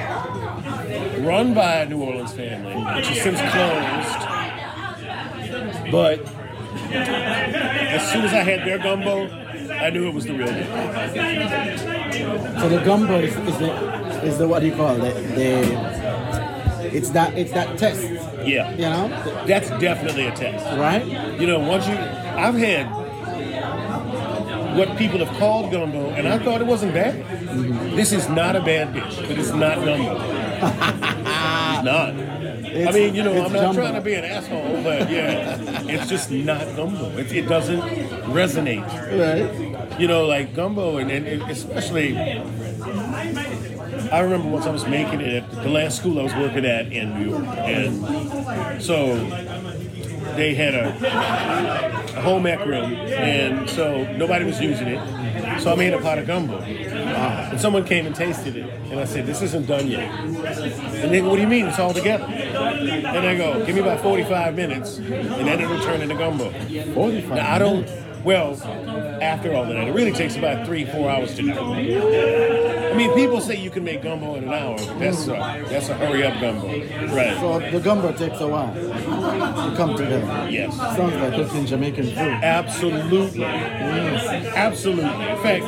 run 1.25 1.53
by 1.53 1.81
a 1.81 1.85
New 1.89 2.01
Orleans 2.01 2.33
family, 2.33 2.73
which 2.95 3.07
has 3.07 3.21
since 3.21 3.39
closed. 3.39 4.39
But 5.91 6.25
as 6.71 8.11
soon 8.11 8.25
as 8.25 8.33
I 8.33 8.43
had 8.43 8.65
their 8.67 8.77
gumbo, 8.77 9.27
I 9.73 9.89
knew 9.89 10.07
it 10.07 10.13
was 10.13 10.25
the 10.25 10.33
real 10.33 10.47
deal. 10.47 10.65
So 12.59 12.69
the 12.69 12.81
gumbo 12.83 13.19
is, 13.19 13.35
is 13.35 13.57
the 13.59 13.99
is 14.23 14.37
the 14.37 14.47
what 14.47 14.59
do 14.59 14.67
you 14.67 14.75
call 14.75 15.01
it? 15.01 15.13
The, 15.13 15.35
the 15.35 16.95
it's 16.95 17.09
that 17.11 17.37
it's 17.37 17.51
that 17.51 17.77
test. 17.77 18.01
Yeah. 18.45 18.71
You 18.71 18.81
know? 18.81 19.09
That's 19.45 19.69
definitely 19.81 20.27
a 20.27 20.35
test. 20.35 20.65
Right? 20.77 21.05
You 21.39 21.47
know, 21.47 21.59
once 21.59 21.87
you, 21.87 21.93
I've 21.93 22.55
had 22.55 22.87
what 24.75 24.97
people 24.97 25.19
have 25.19 25.35
called 25.37 25.71
gumbo, 25.71 26.09
and 26.11 26.27
I 26.27 26.39
thought 26.39 26.61
it 26.61 26.67
wasn't 26.67 26.93
bad. 26.93 27.15
Mm-hmm. 27.15 27.95
This 27.95 28.11
is 28.11 28.29
not 28.29 28.55
a 28.55 28.61
bad 28.61 28.93
dish, 28.93 29.17
but 29.17 29.31
it's 29.31 29.51
not 29.51 29.75
gumbo. 29.83 31.15
just 31.83 31.85
not. 31.85 32.13
I 32.13 32.91
mean, 32.91 33.15
you 33.15 33.23
know, 33.23 33.45
I'm 33.45 33.53
not 33.53 33.61
jumbo. 33.61 33.81
trying 33.81 33.93
to 33.95 34.01
be 34.01 34.13
an 34.13 34.25
asshole, 34.25 34.83
but 34.83 35.09
yeah, 35.09 35.57
it's 35.83 36.09
just 36.09 36.31
not 36.31 36.75
gumbo. 36.75 37.09
It, 37.17 37.31
it 37.31 37.47
doesn't 37.47 37.81
resonate. 38.31 38.85
Right. 38.85 39.99
You 39.99 40.07
know, 40.07 40.25
like 40.25 40.53
gumbo, 40.53 40.97
and, 40.97 41.11
and 41.11 41.27
and 41.27 41.41
especially, 41.43 42.17
I 42.17 44.19
remember 44.19 44.49
once 44.49 44.65
I 44.65 44.71
was 44.71 44.85
making 44.87 45.21
it 45.21 45.43
at 45.43 45.51
the 45.51 45.69
last 45.69 45.97
school 45.97 46.19
I 46.19 46.23
was 46.23 46.35
working 46.35 46.65
at 46.65 46.91
in 46.91 47.19
New 47.19 47.29
York, 47.31 47.45
and 47.45 48.81
so 48.81 49.15
they 50.35 50.53
had 50.53 50.75
a, 50.75 50.89
a 52.17 52.21
home 52.21 52.45
ec 52.45 52.65
room, 52.65 52.93
and 52.93 53.69
so 53.69 54.03
nobody 54.13 54.45
was 54.45 54.59
using 54.61 54.87
it. 54.87 55.61
So 55.61 55.71
I 55.71 55.75
made 55.75 55.93
a 55.93 55.99
pot 55.99 56.19
of 56.19 56.27
gumbo, 56.27 56.59
and 57.19 57.59
someone 57.59 57.83
came 57.85 58.05
and 58.05 58.15
tasted 58.15 58.55
it, 58.55 58.69
and 58.91 58.99
I 58.99 59.05
said, 59.05 59.25
"This 59.25 59.41
isn't 59.41 59.67
done 59.67 59.87
yet." 59.87 60.09
And 60.11 61.11
they 61.11 61.21
go, 61.21 61.29
"What 61.29 61.35
do 61.35 61.41
you 61.41 61.47
mean? 61.47 61.67
It's 61.67 61.79
all 61.79 61.93
together?" 61.93 62.25
And 62.25 63.25
I 63.27 63.35
go, 63.35 63.65
"Give 63.65 63.75
me 63.75 63.81
about 63.81 64.01
45 64.01 64.55
minutes, 64.55 64.97
and 64.97 65.47
then 65.47 65.59
it'll 65.59 65.79
turn 65.81 66.01
into 66.01 66.15
gumbo." 66.15 66.51
45 66.93 67.29
Now, 67.35 67.55
I 67.55 67.59
don't. 67.59 67.87
Well, 68.23 68.51
after 69.21 69.53
all 69.55 69.63
of 69.63 69.69
that, 69.69 69.87
it 69.87 69.93
really 69.93 70.11
takes 70.11 70.35
about 70.35 70.65
three, 70.65 70.83
four 70.83 71.09
hours 71.09 71.35
to 71.35 71.41
do. 71.41 71.53
I 71.53 72.93
mean, 72.95 73.13
people 73.13 73.39
say 73.39 73.55
you 73.55 73.69
can 73.69 73.85
make 73.85 74.01
gumbo 74.01 74.35
in 74.35 74.43
an 74.43 74.49
hour, 74.53 74.75
but 74.75 74.99
that's 74.99 75.27
a, 75.27 75.65
that's 75.69 75.87
a 75.87 75.93
hurry 75.93 76.25
up 76.25 76.39
gumbo, 76.41 76.67
right? 77.15 77.37
So 77.39 77.59
the 77.59 77.79
gumbo 77.79 78.11
takes 78.11 78.41
a 78.41 78.47
while 78.47 78.73
to 78.73 79.73
come 79.77 79.95
together. 79.95 80.47
Yes. 80.49 80.75
Sounds 80.75 81.15
like 81.15 81.33
cooking 81.33 81.65
Jamaican 81.65 82.07
food. 82.07 82.17
Absolutely. 82.17 83.43
Absolutely. 83.45 85.03
In 85.29 85.37
fact, 85.37 85.63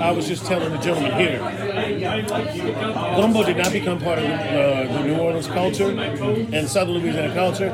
I 0.00 0.10
was 0.12 0.26
just 0.28 0.44
telling 0.46 0.70
the 0.70 0.78
gentleman 0.78 1.12
here, 1.18 1.38
gumbo 3.16 3.44
did 3.44 3.56
not 3.56 3.72
become 3.72 3.98
part 4.00 4.18
of 4.18 4.24
uh, 4.24 4.92
the 4.92 5.02
New 5.04 5.16
Orleans 5.18 5.46
culture 5.46 5.90
and 5.90 6.68
Southern 6.68 6.94
Louisiana 6.98 7.32
culture 7.34 7.70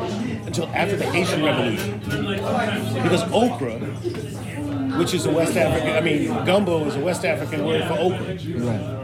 until 0.46 0.66
after 0.68 0.96
the 0.96 1.04
Haitian 1.04 1.42
Revolution. 1.42 1.98
Because 3.02 3.22
okra, 3.32 3.78
which 4.98 5.14
is 5.14 5.26
a 5.26 5.30
West 5.32 5.56
African, 5.56 5.96
I 5.96 6.00
mean, 6.00 6.28
gumbo 6.44 6.84
is 6.86 6.96
a 6.96 7.00
West 7.00 7.24
African 7.24 7.64
word 7.66 7.84
for 7.88 7.94
okra. 7.94 8.36
Right. 8.60 8.98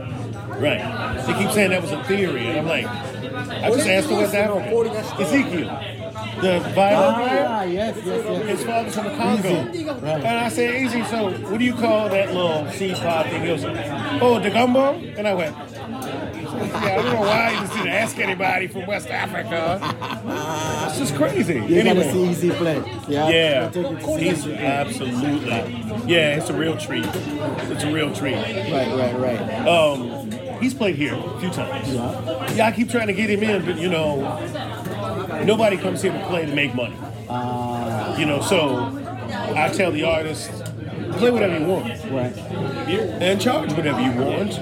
Right. 0.59 1.27
They 1.27 1.35
keep 1.35 1.51
saying 1.53 1.71
that 1.71 1.83
was 1.83 1.93
a 1.93 2.03
theory, 2.05 2.47
and 2.47 2.59
I'm 2.59 2.67
like, 2.67 2.87
I 2.87 3.71
just 3.71 3.89
asked 3.89 4.09
the 4.09 4.15
West 4.15 4.35
African. 4.35 4.73
Ezekiel. 5.21 5.98
The 6.41 6.61
violin 6.75 7.15
player. 7.29 7.47
Ah, 7.49 7.63
yes, 7.65 7.97
yes, 8.05 8.25
yes. 8.25 8.47
His 8.49 8.65
father's 8.65 8.95
from 8.95 9.05
the 9.05 9.11
Congo. 9.17 9.71
Easy. 9.73 9.85
Right. 9.85 10.03
And 10.05 10.27
I 10.27 10.49
said, 10.49 10.75
Easy, 10.83 11.03
so 11.05 11.31
what 11.51 11.59
do 11.59 11.65
you 11.65 11.75
call 11.75 12.09
that 12.09 12.33
little 12.33 12.71
seed 12.73 12.97
pod 12.97 13.27
thing? 13.27 13.41
He 13.43 13.47
goes, 13.49 13.65
Oh, 14.21 14.39
the 14.41 14.51
gumbo? 14.51 14.93
And 14.95 15.27
I 15.27 15.35
went, 15.35 15.57
Yeah, 15.57 15.75
I 16.83 16.97
don't 16.97 17.13
know 17.13 17.21
why 17.21 17.51
you 17.53 17.61
just 17.61 17.73
didn't 17.73 17.89
ask 17.89 18.19
anybody 18.19 18.67
from 18.69 18.87
West 18.87 19.09
Africa. 19.09 19.81
It's 20.89 20.99
just 20.99 21.15
crazy. 21.17 21.55
You 21.55 21.83
gotta 21.83 22.13
see 22.13 22.29
easy 22.31 22.51
play. 22.51 22.83
Yeah. 23.09 23.29
Yeah, 23.29 23.69
Take 23.71 23.87
it 23.87 24.01
to 24.01 24.31
easy 24.31 24.55
absolutely. 24.55 25.49
Yeah, 26.07 26.37
it's 26.37 26.51
a 26.51 26.55
real 26.55 26.77
treat. 26.77 27.07
It's 27.07 27.85
a 27.85 27.93
real 27.93 28.13
treat. 28.15 28.35
Right, 28.35 28.89
right, 28.97 29.19
right. 29.19 29.67
Um, 29.69 30.31
he's 30.61 30.75
played 30.75 30.95
here 30.97 31.15
a 31.15 31.41
few 31.41 31.51
times. 31.51 31.93
Yeah. 31.93 32.53
Yeah, 32.53 32.67
I 32.67 32.73
keep 32.73 32.91
trying 32.91 33.09
to 33.09 33.13
get 33.13 33.29
him 33.31 33.43
in, 33.43 33.65
but 33.65 33.79
you 33.79 33.89
know, 33.89 34.21
nobody 35.45 35.77
comes 35.77 36.03
here 36.03 36.13
to 36.13 36.25
play 36.27 36.47
to 36.47 36.55
make 36.55 36.75
money. 36.75 36.97
Uh, 37.29 38.17
You 38.19 38.27
know, 38.27 38.41
so 38.41 38.91
I 39.55 39.69
tell 39.69 39.93
the 39.93 40.05
artist, 40.05 40.51
play 41.19 41.31
whatever 41.31 41.59
you 41.59 41.67
want 41.67 41.87
right. 42.11 42.37
and 43.23 43.41
charge 43.41 43.73
whatever 43.73 44.01
you 44.01 44.13
want. 44.13 44.61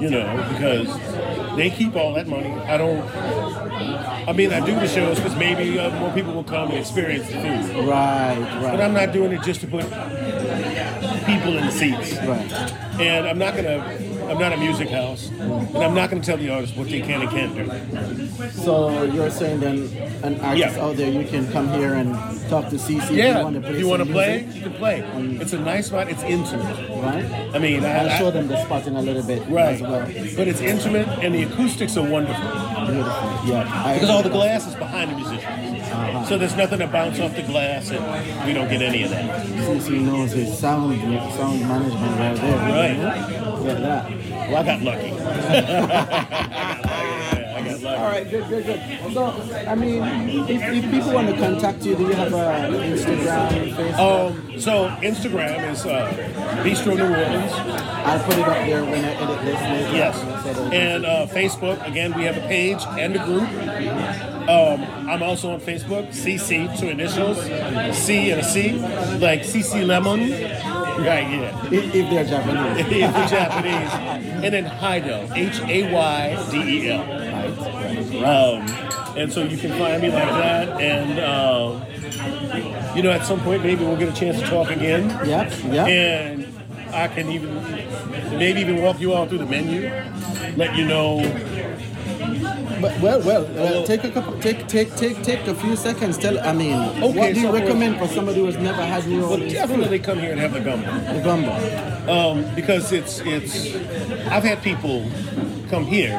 You 0.00 0.10
know, 0.10 0.26
because 0.52 0.88
they 1.56 1.70
keep 1.70 1.96
all 1.96 2.14
that 2.14 2.28
money. 2.28 2.52
I 2.52 2.76
don't. 2.76 3.02
I 4.28 4.32
mean, 4.32 4.52
I 4.52 4.64
do 4.64 4.74
the 4.74 4.86
shows 4.86 5.16
because 5.18 5.34
maybe 5.36 5.78
uh, 5.78 5.90
more 5.98 6.12
people 6.12 6.34
will 6.34 6.44
come 6.44 6.68
and 6.70 6.78
experience 6.78 7.26
the 7.26 7.34
food. 7.34 7.88
Right, 7.88 8.38
right. 8.38 8.62
But. 8.62 8.80
I'm 8.80 8.92
not 8.94 9.12
doing 9.12 9.32
it 9.32 9.42
just 9.42 9.60
to 9.62 9.66
put 9.66 9.84
people 11.28 11.56
in 11.58 11.66
the 11.66 11.72
seats. 11.72 12.14
Right. 12.26 12.52
And 13.00 13.26
I'm 13.28 13.38
not 13.38 13.54
gonna. 13.54 14.06
I'm 14.28 14.38
not 14.38 14.52
a 14.52 14.58
music 14.58 14.90
house, 14.90 15.30
and 15.30 15.78
I'm 15.78 15.94
not 15.94 16.10
gonna 16.10 16.22
tell 16.22 16.36
the 16.36 16.50
artists 16.50 16.76
what 16.76 16.88
they 16.90 17.00
can 17.00 17.22
and 17.22 17.30
can't 17.30 17.54
do. 17.54 18.50
So 18.50 19.02
you're 19.04 19.30
saying 19.30 19.60
then 19.60 19.88
an 20.22 20.38
artist 20.42 20.76
Yeah. 20.76 20.84
out 20.84 20.96
there, 20.98 21.10
you 21.10 21.26
can 21.26 21.50
come 21.50 21.66
here 21.72 21.94
and 21.94 22.12
talk 22.50 22.68
to 22.68 22.76
CC 22.78 23.04
if 23.04 23.10
Yeah, 23.10 23.38
you 23.38 23.44
want 23.44 23.54
to 23.56 23.60
play 23.62 23.78
you 23.78 23.88
want 23.88 24.02
to 24.04 24.12
play, 24.12 24.44
you 24.52 24.62
can 24.64 24.72
play. 24.74 25.00
Um, 25.00 25.40
it's 25.40 25.54
a 25.54 25.58
nice 25.58 25.86
spot. 25.86 26.10
It's 26.10 26.22
intimate. 26.24 26.90
right? 27.02 27.24
I 27.54 27.58
mean, 27.58 27.82
I, 27.86 28.00
I'll 28.00 28.10
I- 28.10 28.18
show 28.18 28.30
them 28.30 28.48
the 28.48 28.62
spot 28.64 28.86
in 28.86 28.96
a 28.96 29.00
little 29.02 29.22
bit 29.22 29.42
right, 29.48 29.76
as 29.76 29.80
well. 29.80 30.02
but 30.36 30.46
it's 30.46 30.60
intimate, 30.60 31.08
and 31.24 31.34
the 31.34 31.44
acoustics 31.44 31.96
are 31.96 32.06
wonderful 32.06 32.44
Beautiful. 32.44 33.48
Yeah. 33.48 33.82
I, 33.84 33.94
because 33.94 34.10
all 34.10 34.22
the 34.22 34.28
glass 34.30 34.66
is 34.66 34.74
behind 34.74 35.10
the 35.10 35.16
musicians. 35.16 35.44
So 36.28 36.36
there's 36.36 36.56
nothing 36.56 36.80
to 36.80 36.86
bounce 36.86 37.18
off 37.20 37.34
the 37.34 37.42
glass, 37.42 37.90
and 37.90 38.46
we 38.46 38.52
don't 38.52 38.68
get 38.68 38.82
any 38.82 39.02
of 39.02 39.10
that. 39.10 39.46
CC 39.46 39.98
knows 40.02 40.32
his 40.32 40.58
sound 40.58 41.00
sound 41.00 41.60
management 41.62 42.18
right 42.18 42.36
there. 42.36 42.58
Right. 42.58 43.64
Get 43.64 43.80
that. 43.80 44.10
Well, 44.50 44.56
I 44.56 44.62
got 44.62 44.82
lucky. 44.82 45.12
I 47.48 47.62
got 47.64 47.80
lucky. 47.80 47.86
All 47.86 48.10
right, 48.10 48.30
good, 48.30 48.46
good, 48.46 48.66
good. 48.66 49.12
So, 49.14 49.24
I 49.66 49.74
mean, 49.74 50.02
if, 50.50 50.62
if 50.62 50.90
people 50.90 51.14
want 51.14 51.28
to 51.28 51.36
contact 51.36 51.82
you, 51.86 51.96
do 51.96 52.02
you 52.02 52.12
have 52.12 52.34
a 52.34 52.68
Instagram, 52.68 53.72
Facebook? 53.72 53.98
Um, 53.98 54.60
so 54.60 54.88
Instagram 55.00 55.72
is 55.72 55.86
uh, 55.86 56.12
Bistro 56.62 56.94
New 56.94 57.04
Orleans. 57.04 57.52
I'll 57.54 58.22
put 58.24 58.36
it 58.36 58.46
up 58.46 58.66
there 58.66 58.84
when 58.84 59.02
I 59.02 59.14
edit 59.14 59.40
this 59.46 59.60
later. 59.62 59.96
Yes. 59.96 60.74
And 60.74 61.06
uh, 61.06 61.26
Facebook, 61.26 61.86
again, 61.86 62.12
we 62.14 62.24
have 62.24 62.36
a 62.36 62.42
page 62.42 62.82
and 62.98 63.16
a 63.16 63.24
group. 63.24 63.48
Um, 64.48 64.82
I'm 65.06 65.22
also 65.22 65.50
on 65.50 65.60
Facebook, 65.60 66.08
CC, 66.08 66.78
two 66.80 66.88
initials, 66.88 67.36
C 67.94 68.30
and 68.30 68.40
a 68.40 68.44
C, 68.44 68.72
like 69.18 69.42
CC 69.42 69.86
Lemon. 69.86 70.30
Right, 70.98 71.30
yeah. 71.30 71.66
if, 71.66 71.94
if 71.94 72.10
they're 72.10 72.24
Japanese. 72.24 72.86
If 72.86 72.90
you're 72.90 73.28
Japanese. 73.28 73.92
And 74.42 74.54
then 74.54 74.64
Haydel, 74.64 75.36
H 75.36 75.60
A 75.60 75.92
Y 75.92 76.48
D 76.50 76.86
E 76.86 76.90
L. 76.90 78.24
Um, 78.24 78.66
and 79.18 79.30
so 79.30 79.44
you 79.44 79.58
can 79.58 79.70
find 79.78 80.00
me 80.00 80.10
like 80.10 80.28
that. 80.28 80.80
And, 80.80 81.20
um, 81.20 82.96
you 82.96 83.02
know, 83.02 83.10
at 83.10 83.26
some 83.26 83.40
point, 83.40 83.62
maybe 83.62 83.84
we'll 83.84 83.98
get 83.98 84.08
a 84.08 84.18
chance 84.18 84.40
to 84.40 84.46
talk 84.46 84.70
again. 84.70 85.10
Yep, 85.26 85.52
yep. 85.66 85.88
And 85.88 86.94
I 86.94 87.08
can 87.08 87.30
even, 87.30 87.54
maybe 88.38 88.60
even 88.60 88.80
walk 88.80 88.98
you 88.98 89.12
all 89.12 89.26
through 89.26 89.38
the 89.38 89.46
menu, 89.46 89.90
let 90.56 90.74
you 90.74 90.86
know. 90.86 91.20
But 92.80 93.00
well, 93.00 93.20
well, 93.22 93.82
uh, 93.82 93.86
take 93.86 94.04
a 94.04 94.10
couple, 94.10 94.38
take, 94.40 94.66
take, 94.68 94.94
take, 94.96 95.22
take 95.22 95.46
a 95.46 95.54
few 95.54 95.76
seconds. 95.76 96.16
Tell, 96.16 96.38
I 96.40 96.52
mean, 96.52 96.74
Okay, 96.74 97.00
what 97.00 97.34
do 97.34 97.40
you 97.40 97.46
so 97.46 97.52
recommend 97.52 97.98
for 97.98 98.06
somebody 98.08 98.40
who's 98.40 98.56
never 98.56 98.84
had 98.84 99.06
New 99.06 99.20
Well, 99.20 99.38
definitely 99.38 99.98
come 99.98 100.18
here 100.18 100.32
and 100.32 100.40
have 100.40 100.52
the 100.52 100.60
gumbo. 100.60 100.90
The 101.12 101.20
gumbo. 101.20 101.52
Um, 102.08 102.54
because 102.54 102.92
it's, 102.92 103.20
it's, 103.20 103.74
I've 104.28 104.44
had 104.44 104.62
people 104.62 105.10
come 105.68 105.84
here, 105.84 106.18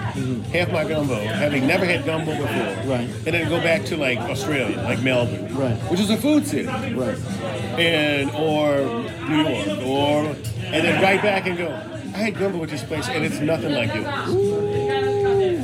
have 0.51 0.71
my 0.71 0.85
gumbo, 0.85 1.15
having 1.15 1.65
never 1.65 1.85
had 1.85 2.05
gumbo 2.05 2.31
before. 2.35 2.89
Right. 2.89 3.09
And 3.09 3.33
then 3.33 3.49
go 3.49 3.59
back 3.61 3.85
to 3.85 3.97
like 3.97 4.19
Australia, 4.19 4.77
like 4.83 5.01
Melbourne. 5.01 5.55
Right. 5.55 5.75
Which 5.89 5.99
is 5.99 6.09
a 6.09 6.17
food 6.17 6.45
city. 6.45 6.67
Right. 6.67 7.17
and 7.79 8.29
or 8.31 8.77
New 9.27 9.43
York, 9.43 9.67
or 9.85 10.35
and 10.65 10.85
then 10.85 11.01
right 11.01 11.21
back 11.21 11.47
and 11.47 11.57
go. 11.57 11.69
I 12.13 12.23
had 12.23 12.35
gumbo 12.37 12.63
at 12.63 12.69
this 12.69 12.83
place, 12.83 13.07
and 13.07 13.23
it's 13.23 13.39
nothing 13.39 13.71
like 13.71 13.93
yours. 13.93 14.68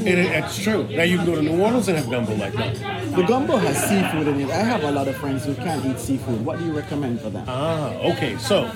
It, 0.06 0.20
it's 0.20 0.62
true. 0.62 0.88
Now 0.88 1.04
you 1.04 1.18
can 1.18 1.26
go 1.26 1.36
to 1.36 1.42
New 1.42 1.60
Orleans 1.62 1.88
and 1.88 1.98
have 1.98 2.10
gumbo 2.10 2.36
like 2.36 2.54
that. 2.54 2.76
The 3.16 3.24
gumbo 3.24 3.58
has 3.58 3.76
seafood 3.78 4.28
in 4.28 4.42
it. 4.42 4.50
I 4.52 4.58
have 4.58 4.84
a 4.84 4.92
lot 4.92 5.08
of 5.08 5.16
friends 5.18 5.46
who 5.46 5.56
can't 5.56 5.84
eat 5.86 6.00
seafood. 6.00 6.46
What 6.46 6.60
do 6.60 6.66
you 6.66 6.74
recommend 6.74 7.22
for 7.22 7.32
them? 7.32 7.44
Ah, 7.48 7.90
okay. 8.12 8.38
So 8.38 8.68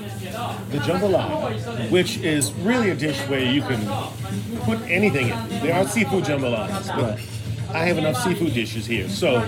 the 0.71 0.79
jambalaya, 0.79 1.91
which 1.91 2.17
is 2.17 2.51
really 2.53 2.89
a 2.89 2.95
dish 2.95 3.19
where 3.27 3.43
you 3.43 3.61
can 3.61 3.85
put 4.61 4.81
anything 4.89 5.29
in. 5.29 5.49
There 5.61 5.75
are 5.75 5.87
seafood 5.87 6.23
jambalayas, 6.23 6.87
but 6.95 7.19
I 7.75 7.85
have 7.85 7.99
enough 7.99 8.17
seafood 8.23 8.55
dishes 8.55 8.87
here. 8.87 9.07
So 9.07 9.39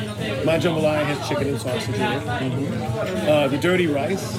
my 0.45 0.59
jambalaya 0.59 1.03
has 1.05 1.27
chicken 1.27 1.47
and 1.47 1.59
sausage 1.59 1.95
in 1.95 2.01
it. 2.01 3.27
Uh, 3.27 3.47
the 3.47 3.57
dirty 3.57 3.87
rice 3.87 4.37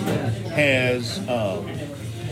has. 0.50 1.18
Um, 1.28 1.68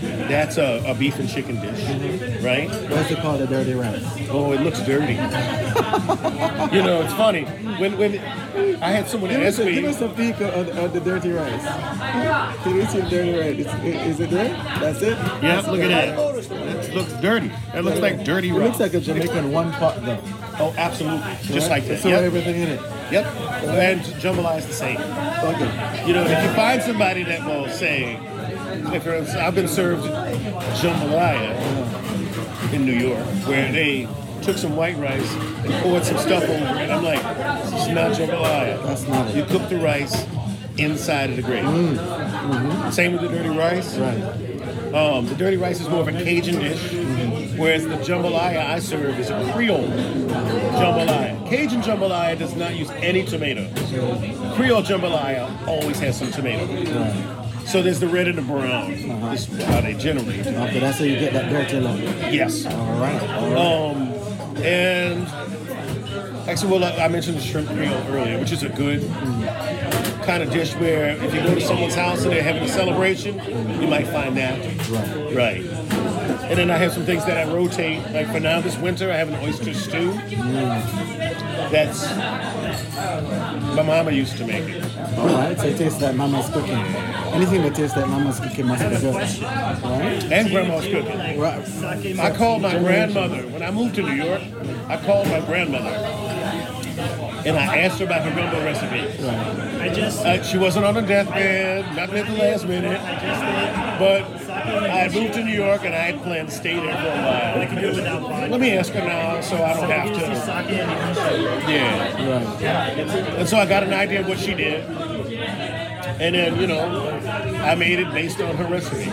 that's 0.00 0.56
a, 0.58 0.82
a 0.86 0.94
beef 0.94 1.18
and 1.18 1.28
chicken 1.28 1.60
dish, 1.60 2.42
right? 2.42 2.68
What's 2.90 3.10
it 3.10 3.18
called? 3.18 3.40
The 3.40 3.46
dirty 3.46 3.74
rice. 3.74 4.02
Oh, 4.30 4.52
it 4.52 4.60
looks 4.60 4.80
dirty. 4.82 5.12
you 5.14 6.82
know, 6.82 7.02
it's 7.02 7.12
funny. 7.14 7.44
When 7.78 7.96
when 7.98 8.18
I 8.82 8.90
had 8.90 9.08
someone 9.08 9.30
Give 9.30 9.40
us, 9.42 9.58
ask 9.58 9.66
a, 9.66 9.72
give 9.72 9.84
us 9.84 10.00
a 10.00 10.08
peek 10.08 10.40
of, 10.40 10.68
of 10.78 10.92
the 10.92 11.00
dirty 11.00 11.30
rice. 11.32 11.64
Can 12.62 12.74
we 12.76 12.84
see 12.86 13.00
the 13.00 13.08
dirty 13.10 13.38
rice? 13.38 13.66
Is, 13.84 14.06
is 14.14 14.20
it 14.20 14.30
there? 14.30 14.48
That's 14.80 15.02
it? 15.02 15.18
yeah, 15.42 15.60
look 15.60 15.80
at 15.80 15.88
that. 15.88 16.16
That 16.16 16.94
looks 16.94 17.12
dirty. 17.20 17.50
That 17.72 17.84
looks 17.84 18.00
like 18.00 18.24
dirty 18.24 18.50
rice. 18.52 18.60
It 18.60 18.64
looks 18.64 18.80
like 18.80 18.94
a 18.94 19.00
Jamaican 19.00 19.52
one 19.52 19.72
pot 19.72 20.02
though. 20.04 20.18
oh, 20.58 20.74
absolutely, 20.76 21.32
just 21.42 21.68
right? 21.70 21.80
like 21.80 21.86
that. 21.88 22.00
Throw 22.00 22.10
Yep. 22.12 22.22
everything 22.22 22.56
in 22.62 22.68
it. 22.68 22.80
Yep. 23.12 23.26
And 23.64 24.00
jambalaya 24.22 24.58
is 24.58 24.66
the 24.66 24.72
same. 24.72 24.96
Okay. 24.98 26.06
You 26.06 26.12
know, 26.14 26.22
if 26.24 26.42
you 26.42 26.54
find 26.54 26.80
somebody 26.82 27.24
that 27.24 27.44
will 27.44 27.68
say, 27.68 28.14
if 28.94 29.06
I've 29.36 29.54
been 29.54 29.68
served 29.68 30.04
jambalaya 30.04 31.54
uh, 31.56 32.74
in 32.74 32.84
New 32.84 32.92
York, 32.92 33.24
where 33.46 33.70
they 33.72 34.08
took 34.42 34.56
some 34.56 34.76
white 34.76 34.96
rice 34.96 35.32
and 35.34 35.72
poured 35.82 36.04
some 36.04 36.18
stuff 36.18 36.42
over 36.42 36.54
it. 36.54 36.90
I'm 36.90 37.04
like, 37.04 37.22
this 37.64 37.82
is 37.82 37.88
not 37.88 38.12
jambalaya. 38.12 38.82
That's 38.84 39.06
not 39.06 39.28
it. 39.28 39.36
You 39.36 39.44
cook 39.44 39.68
the 39.68 39.78
rice 39.78 40.26
inside 40.78 41.30
of 41.30 41.36
the 41.36 41.42
gravy. 41.42 41.66
Mm. 41.66 41.96
Mm-hmm. 41.96 42.90
Same 42.90 43.12
with 43.12 43.20
the 43.22 43.28
dirty 43.28 43.50
rice. 43.50 43.96
Right. 43.98 44.22
Um, 44.94 45.26
the 45.26 45.34
dirty 45.34 45.56
rice 45.56 45.80
is 45.80 45.88
more 45.88 46.00
of 46.00 46.08
a 46.08 46.12
Cajun 46.12 46.58
dish, 46.58 46.80
mm-hmm. 46.80 47.58
whereas 47.58 47.84
the 47.84 47.96
jambalaya 47.98 48.66
I 48.66 48.78
serve 48.80 49.18
is 49.18 49.30
a 49.30 49.52
Creole 49.52 49.86
jambalaya. 49.86 51.48
Cajun 51.48 51.82
jambalaya 51.82 52.38
does 52.38 52.56
not 52.56 52.74
use 52.74 52.90
any 52.90 53.24
tomato. 53.24 53.68
Creole 54.54 54.82
jambalaya 54.82 55.66
always 55.68 55.98
has 56.00 56.18
some 56.18 56.32
tomato. 56.32 56.66
So 57.70 57.82
there's 57.82 58.00
the 58.00 58.08
red 58.08 58.26
and 58.26 58.36
the 58.36 58.42
brown. 58.42 58.90
This 59.30 59.48
is 59.48 59.62
how 59.62 59.80
they 59.80 59.94
generally 59.94 60.42
do. 60.42 60.50
Okay, 60.50 60.80
that's 60.80 60.98
how 60.98 61.04
you 61.04 61.20
get 61.20 61.32
that 61.34 61.50
dirty 61.50 61.78
look. 61.78 62.00
Yes. 62.32 62.66
All 62.66 63.00
right. 63.00 63.22
All 63.30 63.50
right. 63.52 63.94
Um, 63.94 64.12
and 64.60 65.28
actually, 66.48 66.72
well, 66.72 66.82
I 66.82 67.04
I 67.04 67.06
mentioned 67.06 67.36
the 67.36 67.42
shrimp 67.42 67.70
meal 67.70 67.92
earlier, 68.08 68.40
which 68.40 68.50
is 68.50 68.64
a 68.64 68.68
good 68.70 69.08
kind 70.24 70.42
of 70.42 70.50
dish 70.50 70.74
where 70.74 71.10
if 71.10 71.32
you 71.32 71.42
go 71.42 71.54
to 71.54 71.60
someone's 71.60 71.94
house 71.94 72.24
and 72.24 72.32
they're 72.32 72.42
having 72.42 72.64
a 72.64 72.68
celebration, 72.68 73.38
you 73.80 73.86
might 73.86 74.08
find 74.08 74.36
that. 74.36 74.58
Right. 74.90 75.36
Right. 75.36 75.64
And 76.50 76.58
then 76.58 76.72
I 76.72 76.76
have 76.76 76.92
some 76.92 77.04
things 77.04 77.24
that 77.26 77.36
I 77.36 77.52
rotate. 77.52 78.02
Like 78.10 78.32
for 78.32 78.40
now, 78.40 78.60
this 78.60 78.76
winter, 78.78 79.12
I 79.12 79.16
have 79.16 79.28
an 79.28 79.36
oyster 79.46 79.74
stew. 79.74 80.10
That's 81.70 82.10
my 83.76 83.82
mama 83.84 84.10
used 84.10 84.36
to 84.38 84.44
make 84.44 84.68
it. 84.68 84.82
All 85.16 85.26
right. 85.28 85.56
So 85.56 85.66
it 85.66 85.76
tastes 85.78 86.02
like 86.02 86.16
mama's 86.16 86.48
cooking. 86.50 86.84
Anything 87.32 87.62
that 87.62 87.74
tastes 87.74 87.96
like 87.96 88.08
mama's 88.08 88.40
cooking 88.40 88.66
must 88.66 88.82
be 88.82 88.96
good. 88.96 89.14
Right. 89.14 90.32
And 90.32 90.50
grandma's 90.50 90.86
cooking. 90.86 91.40
Right. 91.40 92.18
I 92.18 92.36
called 92.36 92.62
my 92.62 92.78
grandmother 92.78 93.42
when 93.48 93.62
I 93.62 93.70
moved 93.70 93.94
to 93.96 94.02
New 94.02 94.14
York. 94.14 94.42
I 94.88 94.96
called 94.96 95.28
my 95.28 95.40
grandmother 95.40 96.20
and 97.46 97.56
I 97.56 97.78
asked 97.78 97.98
her 98.00 98.04
about 98.04 98.22
her 98.22 98.34
gumbo 98.34 98.62
recipe. 98.64 99.22
Right. 99.24 99.80
I 99.80 99.88
just 99.94 100.24
Uh, 100.24 100.42
she 100.42 100.58
wasn't 100.58 100.84
on 100.84 100.96
a 100.96 101.02
deathbed, 101.02 101.96
not 101.96 102.10
at 102.10 102.26
the 102.26 102.32
last 102.34 102.66
minute, 102.66 103.00
but 103.98 104.22
I 104.50 105.08
moved 105.08 105.34
to 105.34 105.44
New 105.44 105.52
York 105.52 105.84
and 105.84 105.94
I 105.94 105.98
had 105.98 106.22
planned 106.22 106.48
to 106.48 106.54
stay 106.54 106.74
there 106.74 106.96
for 106.96 107.08
a 107.08 107.62
I 107.62 107.66
can 107.66 107.80
do 107.80 107.88
it 107.88 108.22
while. 108.22 108.48
Let 108.48 108.60
me 108.60 108.72
ask 108.76 108.92
her 108.92 109.04
now 109.04 109.40
so 109.40 109.62
I 109.62 109.74
don't 109.74 109.90
have 109.90 110.08
to. 110.08 110.40
sake 110.40 110.78
and 110.78 111.16
sugar. 111.16 111.70
Yeah. 111.70 112.58
Right. 112.58 112.98
And 113.38 113.48
so 113.48 113.56
I 113.56 113.66
got 113.66 113.82
an 113.82 113.92
idea 113.94 114.20
of 114.20 114.28
what 114.28 114.38
she 114.38 114.54
did. 114.54 114.84
And 116.20 116.34
then, 116.34 116.60
you 116.60 116.66
know, 116.66 117.18
I 117.64 117.74
made 117.74 117.98
it 117.98 118.12
based 118.12 118.42
on 118.42 118.54
her 118.56 118.66
recipe. 118.66 119.04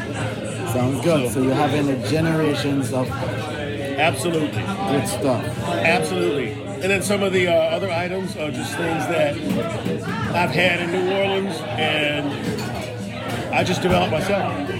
Sounds 0.73 0.99
good. 1.01 1.31
So 1.31 1.41
you're 1.41 1.55
having 1.55 1.85
the 1.87 1.95
generations 2.09 2.91
of 2.91 3.07
Absolutely. 3.09 4.49
good 4.49 5.07
stuff. 5.07 5.45
Absolutely. 5.67 6.51
And 6.51 6.83
then 6.83 7.01
some 7.01 7.23
of 7.23 7.31
the 7.31 7.47
uh, 7.47 7.53
other 7.53 7.89
items 7.89 8.35
are 8.35 8.51
just 8.51 8.75
things 8.75 9.07
that 9.07 9.37
I've 10.35 10.51
had 10.51 10.81
in 10.81 10.91
New 10.91 11.09
Orleans 11.13 11.55
and 11.61 12.27
I 13.53 13.63
just 13.63 13.81
developed 13.81 14.11
myself. 14.11 14.53
Good. 14.67 14.75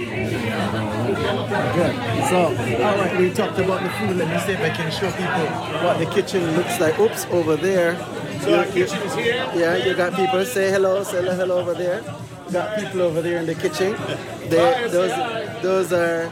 So 2.28 2.48
All 2.84 2.96
right, 2.98 3.16
we 3.18 3.32
talked 3.32 3.58
about 3.58 3.82
the 3.82 3.88
food. 3.90 4.18
Let 4.18 4.28
me 4.28 4.38
see 4.40 4.52
if 4.52 4.60
I 4.60 4.68
can 4.68 4.90
show 4.92 5.10
people 5.12 5.46
what 5.82 5.98
the 5.98 6.04
kitchen 6.06 6.44
looks 6.56 6.78
like. 6.78 6.98
Oops, 7.00 7.24
over 7.30 7.56
there. 7.56 7.96
So 8.42 8.58
our 8.58 8.64
kitchen 8.66 8.98
is 9.02 9.14
here. 9.14 9.50
Yeah, 9.54 9.76
you 9.76 9.94
got 9.94 10.14
people 10.14 10.44
say 10.44 10.70
hello, 10.70 11.02
say 11.02 11.22
hello 11.22 11.58
over 11.58 11.74
there. 11.74 12.02
You 12.46 12.52
got 12.52 12.78
people 12.78 13.02
over 13.02 13.20
there 13.20 13.38
in 13.38 13.46
the 13.46 13.54
kitchen. 13.54 13.96
They, 14.48 14.88
those, 14.90 15.62
those 15.62 15.92
are 15.92 16.30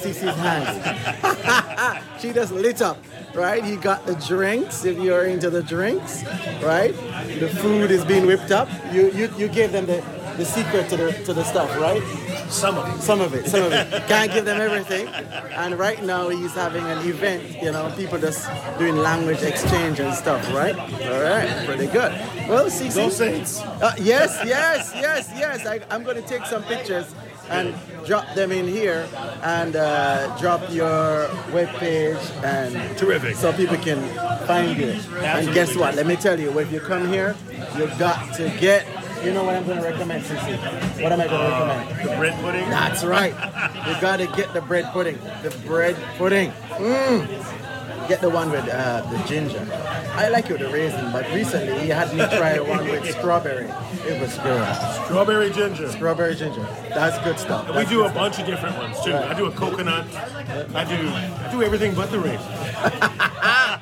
CC's 0.00 0.36
hands. 0.36 2.02
she 2.20 2.32
just 2.32 2.52
lit 2.52 2.80
up, 2.80 2.98
right? 3.34 3.64
You 3.64 3.76
got 3.76 4.06
the 4.06 4.14
drinks, 4.14 4.84
if 4.84 4.98
you're 4.98 5.24
into 5.26 5.50
the 5.50 5.62
drinks, 5.62 6.24
right? 6.62 6.94
The 7.38 7.48
food 7.48 7.90
is 7.90 8.04
being 8.04 8.26
whipped 8.26 8.50
up. 8.50 8.68
You, 8.92 9.10
you, 9.12 9.28
you 9.36 9.48
gave 9.48 9.72
them 9.72 9.86
the, 9.86 10.02
the 10.36 10.44
secret 10.44 10.88
to 10.90 10.96
the, 10.96 11.12
to 11.24 11.34
the 11.34 11.44
stuff, 11.44 11.76
right? 11.78 12.02
Some 12.50 12.76
of 12.78 12.94
it. 12.94 13.00
Some 13.00 13.20
of 13.20 13.34
it, 13.34 13.46
some 13.46 13.62
of 13.64 13.72
it. 13.72 14.06
Can't 14.08 14.32
give 14.32 14.44
them 14.44 14.60
everything. 14.60 15.06
And 15.08 15.78
right 15.78 16.02
now 16.02 16.28
he's 16.28 16.52
having 16.54 16.84
an 16.84 16.98
event, 17.08 17.62
you 17.62 17.70
know, 17.72 17.92
people 17.96 18.18
just 18.18 18.48
doing 18.78 18.96
language 18.96 19.42
exchange 19.42 20.00
and 20.00 20.12
stuff, 20.14 20.42
right? 20.52 20.76
All 20.76 21.22
right, 21.22 21.64
pretty 21.66 21.86
good. 21.86 22.12
Well, 22.48 22.68
see, 22.68 22.88
Go 22.88 23.08
Saints. 23.08 23.60
uh, 23.60 23.94
yes, 24.00 24.40
yes, 24.44 24.92
yes, 24.94 25.30
yes. 25.34 25.66
I, 25.66 25.80
I'm 25.90 26.02
going 26.02 26.16
to 26.16 26.22
take 26.28 26.44
some 26.46 26.62
pictures 26.64 27.14
and 27.48 27.74
drop 28.06 28.32
them 28.34 28.52
in 28.52 28.66
here 28.68 29.08
and 29.42 29.74
uh, 29.76 30.36
drop 30.38 30.60
your 30.72 31.26
webpage 31.50 32.20
and 32.44 32.74
Terrific. 32.98 33.34
so 33.36 33.52
people 33.52 33.76
can 33.76 34.00
find 34.46 34.76
you. 34.78 34.90
And 35.22 35.52
guess 35.54 35.76
what? 35.76 35.94
Let 35.94 36.06
me 36.06 36.16
tell 36.16 36.38
you, 36.38 36.56
if 36.58 36.70
you 36.72 36.80
come 36.80 37.08
here, 37.08 37.34
you've 37.76 37.96
got 37.98 38.34
to 38.36 38.48
get. 38.60 38.86
You 39.24 39.32
know 39.34 39.44
what 39.44 39.54
I'm 39.54 39.66
going 39.66 39.78
to 39.78 39.84
recommend, 39.84 40.24
Sissy? 40.24 40.56
What 41.02 41.12
am 41.12 41.20
I 41.20 41.26
going 41.28 41.40
to 41.40 41.56
recommend? 41.66 42.08
The 42.08 42.16
bread 42.16 42.40
pudding. 42.42 42.70
That's 42.70 43.04
right. 43.04 43.34
You 43.90 43.98
gotta 44.00 44.26
get 44.36 44.52
the 44.52 44.60
bread 44.60 44.84
pudding. 44.92 45.18
The 45.42 45.50
bread 45.66 45.96
pudding. 46.18 46.50
Mmm. 46.70 48.08
Get 48.08 48.20
the 48.20 48.28
one 48.30 48.50
with 48.50 48.68
uh, 48.68 49.00
the 49.10 49.18
ginger. 49.26 49.66
I 50.14 50.28
like 50.28 50.46
it 50.46 50.52
with 50.52 50.60
the 50.60 50.68
raisin, 50.68 51.10
but 51.12 51.24
recently 51.32 51.78
he 51.80 51.88
had 51.88 52.12
me 52.12 52.18
try 52.36 52.58
one 52.74 52.84
with 52.84 53.10
strawberry. 53.10 53.66
It 54.06 54.20
was 54.20 54.36
good. 54.38 54.74
Strawberry 55.06 55.50
ginger. 55.50 55.90
Strawberry 55.90 56.34
ginger. 56.34 56.62
That's 56.90 57.18
good 57.24 57.38
stuff. 57.38 57.68
We 57.74 57.84
do 57.86 58.04
a 58.04 58.08
good 58.08 58.14
bunch 58.14 58.38
of 58.38 58.46
different 58.46 58.76
ones 58.76 59.00
too. 59.02 59.14
I 59.14 59.34
do 59.34 59.46
a 59.46 59.50
coconut. 59.52 60.06
I 60.74 60.84
do 60.84 61.08
I 61.08 61.48
do 61.50 61.62
everything 61.62 61.94
but 61.94 62.10
the 62.10 62.18
raisin. 62.20 62.40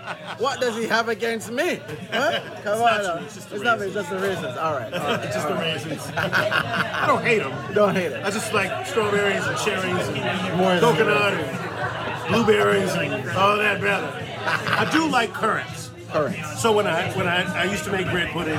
What 0.39 0.61
does 0.61 0.77
he 0.77 0.87
have 0.87 1.09
against 1.09 1.51
me? 1.51 1.81
Huh? 2.13 2.41
Come 2.63 2.83
on. 2.83 2.89
Uh, 2.89 3.03
not 3.03 3.17
true. 3.17 3.25
It's 3.25 3.35
just 3.35 3.51
the 3.51 3.57
It's 3.57 3.65
not 3.65 3.81
me, 3.81 3.87
it's 3.87 3.95
just 3.95 4.11
the 4.11 4.19
raisins. 4.19 4.57
All 4.57 4.75
right. 4.75 4.93
All 4.93 5.01
right. 5.01 5.25
It's 5.25 5.35
just 5.35 5.49
the 5.49 5.55
raisins. 5.55 6.03
I 6.17 7.05
don't 7.07 7.23
hate 7.23 7.43
them. 7.43 7.75
Don't 7.75 7.95
hate 7.95 8.13
it. 8.13 8.25
I 8.25 8.31
just 8.31 8.53
like 8.53 8.87
strawberries 8.87 9.45
and 9.45 9.59
cherries 9.59 10.09
and 10.09 10.57
More 10.59 10.79
coconut 10.79 11.35
and 11.35 12.33
blueberries 12.33 12.93
and 12.95 13.29
all 13.31 13.57
that 13.57 13.81
better. 13.81 14.13
I 14.47 14.89
do 14.93 15.09
like 15.09 15.33
currants. 15.33 15.91
All 16.15 16.23
right. 16.25 16.43
So 16.57 16.73
when 16.73 16.87
I 16.87 17.13
when 17.13 17.27
I, 17.27 17.43
I 17.63 17.65
used 17.65 17.85
to 17.85 17.93
make 17.93 18.07
bread 18.11 18.31
puddings, 18.31 18.59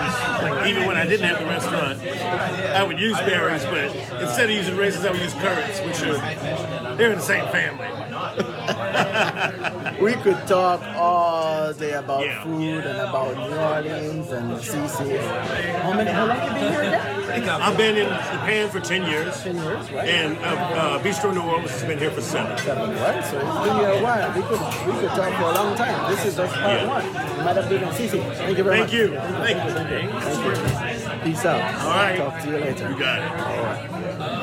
even 0.68 0.86
when 0.86 0.98
I 0.98 1.06
didn't 1.06 1.28
have 1.28 1.40
the 1.40 1.46
restaurant, 1.46 2.00
I 2.00 2.84
would 2.84 3.00
use 3.00 3.18
berries, 3.20 3.66
but 3.66 3.96
instead 4.22 4.52
of 4.52 4.56
using 4.56 4.78
raisins, 4.78 5.04
I 5.06 5.12
would 5.12 5.22
use 5.22 5.34
currants, 5.34 5.80
which 5.82 6.02
are 6.04 6.96
they're 6.96 7.12
in 7.12 7.18
the 7.18 7.24
same 7.24 7.48
family. 7.52 7.88
We 10.00 10.14
could 10.14 10.48
talk 10.48 10.82
all 10.96 11.74
day 11.74 11.92
about 11.94 12.24
Yeah. 12.26 12.44
food 12.44 12.86
and 12.86 13.00
about 13.00 13.36
New 13.36 13.56
Orleans 13.58 14.32
and 14.32 14.52
CC. 14.58 15.18
How 15.84 15.92
many? 15.94 16.10
How 16.12 16.26
long 16.26 16.38
have 16.38 16.48
you 16.56 16.60
been 16.60 16.72
here 16.72 16.82
again? 16.84 17.62
I've 17.62 17.76
been 17.78 17.98
in 17.98 18.08
Japan 18.08 18.70
for 18.70 18.80
ten 18.80 19.04
years, 19.06 19.44
Ten 19.44 19.56
years, 19.58 19.92
right? 19.92 20.08
and 20.08 20.38
uh, 20.38 20.42
uh, 20.80 21.00
Bistro 21.04 21.34
New 21.34 21.42
Orleans 21.42 21.72
has 21.72 21.84
been 21.84 22.00
here 22.00 22.12
for 22.12 22.22
seven. 22.22 22.58
Seven, 22.60 22.90
right? 22.96 23.24
So 23.26 23.38
it's 23.40 23.68
been 23.68 23.76
here 23.76 23.90
a 24.00 24.02
while. 24.02 24.30
We 24.34 24.42
could 24.50 24.62
we 24.88 24.94
could 25.02 25.14
talk 25.20 25.32
for 25.36 25.48
a 25.52 25.56
long 25.60 25.76
time. 25.76 26.12
This 26.12 26.26
is 26.26 26.36
just 26.38 26.54
part 26.56 26.80
Yeah. 26.80 26.88
one. 26.88 27.06
You 27.38 27.44
might 27.44 27.56
have 27.58 27.70
been 27.70 27.84
on 27.84 27.94
CC. 27.94 28.20
Thank 28.36 28.58
you 28.58 28.64
very 28.64 28.78
Thank 28.88 28.88
much. 28.88 28.94
you. 28.94 29.08
Thank 29.46 29.58
you. 29.66 29.72
Thank 29.74 29.90
you. 29.92 30.10
Thank 30.16 31.04
you. 31.04 31.24
Peace 31.26 31.44
out. 31.46 31.62
All 31.84 31.90
right. 31.92 32.18
Talk 32.18 32.42
to 32.42 32.48
you 32.50 32.58
later. 32.58 32.90
You 32.90 32.98
got 33.00 33.20
it. 33.20 34.30